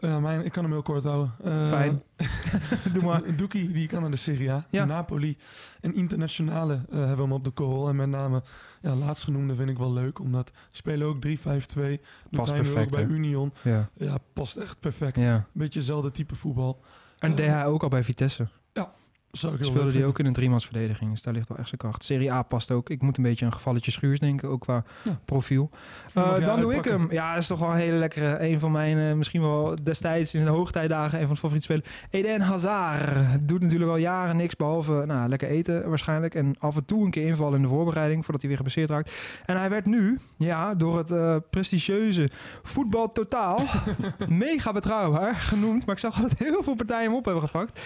Uh, 0.00 0.18
mijn, 0.18 0.44
ik 0.44 0.52
kan 0.52 0.62
hem 0.62 0.72
heel 0.72 0.82
kort 0.82 1.04
houden. 1.04 1.32
Fijn. 1.68 2.02
Doe 2.92 3.02
maar. 3.02 3.36
Doekie, 3.36 3.72
die 3.72 3.88
kan 3.88 4.00
naar 4.00 4.10
de 4.10 4.16
Serie 4.16 4.50
A. 4.50 4.64
Ja. 4.68 4.84
Napoli 4.84 5.36
en 5.80 5.94
internationale 5.94 6.80
hebben 6.90 7.18
hem 7.18 7.32
op 7.32 7.44
de 7.44 7.50
korrel. 7.50 7.88
En 7.88 7.96
met 7.96 8.08
name, 8.08 8.42
ja, 8.80 8.94
laatstgenoemde 8.94 9.54
vind 9.54 9.70
ik 9.70 9.78
wel 9.78 9.92
leuk. 9.92 10.18
Omdat 10.18 10.50
spelen 10.70 11.06
ook 11.06 11.26
3-5-2. 11.26 11.30
Past 12.30 12.52
perfect, 12.52 12.78
ook 12.78 12.90
bij? 12.90 13.04
Union. 13.04 13.52
Ja. 13.62 13.88
ja, 13.96 14.18
past 14.32 14.56
echt 14.56 14.80
perfect. 14.80 15.16
Ja. 15.16 15.46
Beetje 15.52 15.78
hetzelfde 15.78 16.10
type 16.10 16.34
voetbal. 16.34 16.80
En 17.18 17.34
deed 17.34 17.46
hij 17.46 17.66
ook 17.66 17.82
al 17.82 17.88
bij 17.88 18.04
Vitesse. 18.04 18.48
Speelde 19.36 19.92
die 19.92 20.04
ook 20.04 20.18
in 20.18 20.26
een 20.26 20.32
driemansverdediging. 20.32 21.10
Dus 21.10 21.22
daar 21.22 21.34
ligt 21.34 21.48
wel 21.48 21.58
echt 21.58 21.68
zijn 21.68 21.80
kracht. 21.80 22.04
Serie 22.04 22.32
A 22.32 22.42
past 22.42 22.70
ook. 22.70 22.90
Ik 22.90 23.02
moet 23.02 23.16
een 23.16 23.22
beetje 23.22 23.46
een 23.46 23.52
gevalletje 23.52 23.90
schuurs 23.90 24.18
denken, 24.18 24.48
ook 24.48 24.60
qua 24.60 24.84
Ja. 25.02 25.18
profiel. 25.24 25.70
Uh, 26.14 26.24
jij 26.36 26.40
dan 26.40 26.60
doe 26.60 26.74
ik 26.74 26.84
hem. 26.84 27.06
Ja, 27.12 27.36
is 27.36 27.46
toch 27.46 27.58
wel 27.58 27.70
een 27.70 27.76
hele 27.76 27.96
lekkere. 27.96 28.40
Een 28.40 28.58
van 28.58 28.72
mijn, 28.72 28.98
eh, 28.98 29.14
misschien 29.14 29.40
wel 29.40 29.74
destijds 29.82 30.34
in 30.34 30.44
de 30.44 30.50
hoogtijdagen, 30.50 31.18
een 31.20 31.24
van 31.24 31.34
de 31.34 31.40
favoriete 31.40 31.64
spelers. 31.64 31.88
Eden 32.10 32.40
Hazard. 32.40 33.48
Doet 33.48 33.60
natuurlijk 33.60 33.90
al 33.90 33.96
jaren 33.96 34.36
niks, 34.36 34.56
behalve 34.56 35.02
nou, 35.06 35.28
lekker 35.28 35.48
eten 35.48 35.88
waarschijnlijk. 35.88 36.34
En 36.34 36.54
af 36.58 36.76
en 36.76 36.84
toe 36.84 37.04
een 37.04 37.10
keer 37.10 37.26
invallen 37.26 37.56
in 37.56 37.62
de 37.62 37.68
voorbereiding, 37.68 38.24
voordat 38.24 38.40
hij 38.40 38.50
weer 38.50 38.58
geblesseerd 38.58 38.90
raakt. 38.90 39.40
En 39.46 39.56
hij 39.56 39.70
werd 39.70 39.86
nu, 39.86 40.18
ja, 40.36 40.74
door 40.74 40.98
het 40.98 41.10
eh, 41.10 41.36
prestigieuze 41.50 42.30
voetbal 42.62 43.12
totaal, 43.12 43.60
mega 44.28 44.72
betrouwbaar 44.72 45.34
genoemd. 45.34 45.86
Maar 45.86 45.94
ik 45.94 46.00
zag 46.00 46.20
dat 46.20 46.32
heel 46.38 46.62
veel 46.62 46.74
partijen 46.74 47.04
hem 47.04 47.14
op 47.14 47.24
hebben 47.24 47.42
gepakt. 47.42 47.80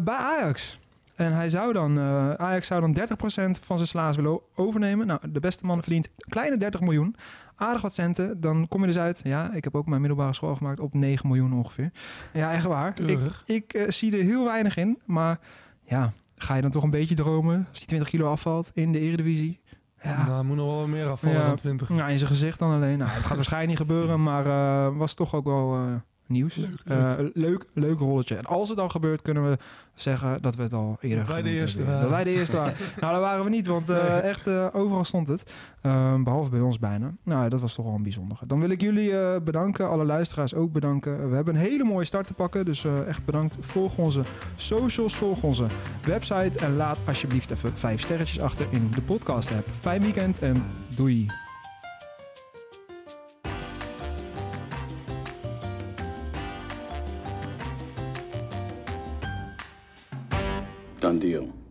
Bij 0.00 0.14
Ajax. 0.16 0.73
En 1.14 1.32
hij 1.32 1.48
zou 1.50 1.72
dan, 1.72 1.98
uh, 1.98 2.30
Ajax 2.32 2.66
zou 2.66 2.80
dan 2.80 2.92
30% 2.92 3.58
van 3.60 3.76
zijn 3.76 3.88
salaris 3.88 4.16
willen 4.16 4.40
overnemen. 4.54 5.06
Nou, 5.06 5.20
de 5.30 5.40
beste 5.40 5.66
man 5.66 5.82
verdient 5.82 6.06
een 6.06 6.30
kleine 6.30 6.56
30 6.56 6.80
miljoen. 6.80 7.16
Aardig 7.56 7.82
wat 7.82 7.94
centen. 7.94 8.40
Dan 8.40 8.68
kom 8.68 8.80
je 8.80 8.86
dus 8.86 8.98
uit. 8.98 9.20
Ja, 9.24 9.52
ik 9.52 9.64
heb 9.64 9.74
ook 9.74 9.86
mijn 9.86 10.00
middelbare 10.00 10.32
school 10.32 10.54
gemaakt 10.54 10.80
op 10.80 10.94
9 10.94 11.26
miljoen 11.28 11.52
ongeveer. 11.52 11.90
Ja, 12.32 12.52
echt 12.52 12.64
waar. 12.64 12.88
Ik, 12.88 12.94
Keurig. 13.06 13.42
ik 13.46 13.74
uh, 13.76 13.88
zie 13.90 14.16
er 14.16 14.22
heel 14.24 14.44
weinig 14.44 14.76
in. 14.76 14.98
Maar 15.04 15.38
ja, 15.84 16.10
ga 16.36 16.54
je 16.54 16.62
dan 16.62 16.70
toch 16.70 16.82
een 16.82 16.90
beetje 16.90 17.14
dromen 17.14 17.66
als 17.70 17.78
die 17.78 17.86
20 17.86 18.08
kilo 18.08 18.26
afvalt 18.26 18.70
in 18.74 18.92
de 18.92 19.00
Eredivisie? 19.00 19.60
Ja. 20.02 20.26
Nou, 20.26 20.44
moet 20.44 20.56
nog 20.56 20.66
wel 20.66 20.86
meer 20.86 21.06
afvallen 21.08 21.38
Ja. 21.38 21.46
dan 21.46 21.56
20. 21.56 21.88
Nou, 21.88 22.10
in 22.10 22.18
zijn 22.18 22.30
gezicht 22.30 22.58
dan 22.58 22.72
alleen. 22.72 22.98
Nou, 22.98 23.10
het 23.10 23.24
gaat 23.24 23.36
waarschijnlijk 23.36 23.70
niet 23.78 23.88
gebeuren, 23.88 24.22
maar 24.22 24.46
uh, 24.46 24.96
was 24.98 25.14
toch 25.14 25.34
ook 25.34 25.44
wel 25.44 25.78
nieuws. 26.26 26.54
Leuk, 26.56 26.70
Uh, 26.88 27.12
leuk, 27.34 27.64
leuk 27.74 27.98
rolletje. 27.98 28.36
En 28.36 28.44
als 28.44 28.68
het 28.68 28.78
dan 28.78 28.90
gebeurt, 28.90 29.22
kunnen 29.22 29.50
we 29.50 29.58
zeggen 29.94 30.42
dat 30.42 30.54
we 30.56 30.62
het 30.62 30.72
al 30.72 30.96
eerder 31.00 31.18
Dat 31.18 31.26
wij 31.28 31.42
de 31.42 31.50
eerste 31.50 31.76
hebben. 31.76 31.94
waren. 31.94 32.08
Dat 32.10 32.24
wij 32.24 32.24
de 32.32 32.38
eerste 32.40 32.56
waren. 32.56 32.74
nou, 33.00 33.12
dat 33.12 33.22
waren 33.22 33.44
we 33.44 33.50
niet, 33.50 33.66
want 33.66 33.90
uh, 33.90 33.96
Nee. 34.02 34.20
echt 34.20 34.46
uh, 34.46 34.66
overal 34.72 35.04
stond 35.04 35.28
het. 35.28 35.42
Uh, 35.82 36.14
behalve 36.22 36.50
bij 36.50 36.60
ons 36.60 36.78
bijna. 36.78 37.12
Nou, 37.22 37.48
dat 37.48 37.60
was 37.60 37.74
toch 37.74 37.84
wel 37.84 37.94
een 37.94 38.02
bijzondere. 38.02 38.46
Dan 38.46 38.60
wil 38.60 38.70
ik 38.70 38.80
jullie 38.80 39.40
bedanken, 39.40 39.88
alle 39.88 40.04
luisteraars 40.04 40.54
ook 40.54 40.72
bedanken. 40.72 41.28
We 41.28 41.34
hebben 41.34 41.54
een 41.54 41.60
hele 41.60 41.84
mooie 41.84 42.04
start 42.04 42.26
te 42.26 42.34
pakken, 42.34 42.64
dus 42.64 42.84
echt 43.06 43.24
bedankt. 43.24 43.56
Volg 43.60 43.96
onze 43.98 44.22
socials, 44.56 45.14
volg 45.16 45.42
onze 45.42 45.66
website 46.04 46.58
en 46.58 46.76
laat 46.76 46.98
alsjeblieft 47.06 47.50
even 47.50 47.76
vijf 47.78 48.00
sterretjes 48.00 48.40
achter 48.40 48.66
in 48.70 48.90
de 48.94 49.00
podcast 49.00 49.50
app. 49.52 49.66
Fijn 49.80 50.02
weekend 50.02 50.38
en 50.38 50.64
doei. 50.96 51.43
Done 61.04 61.18
deal. 61.18 61.63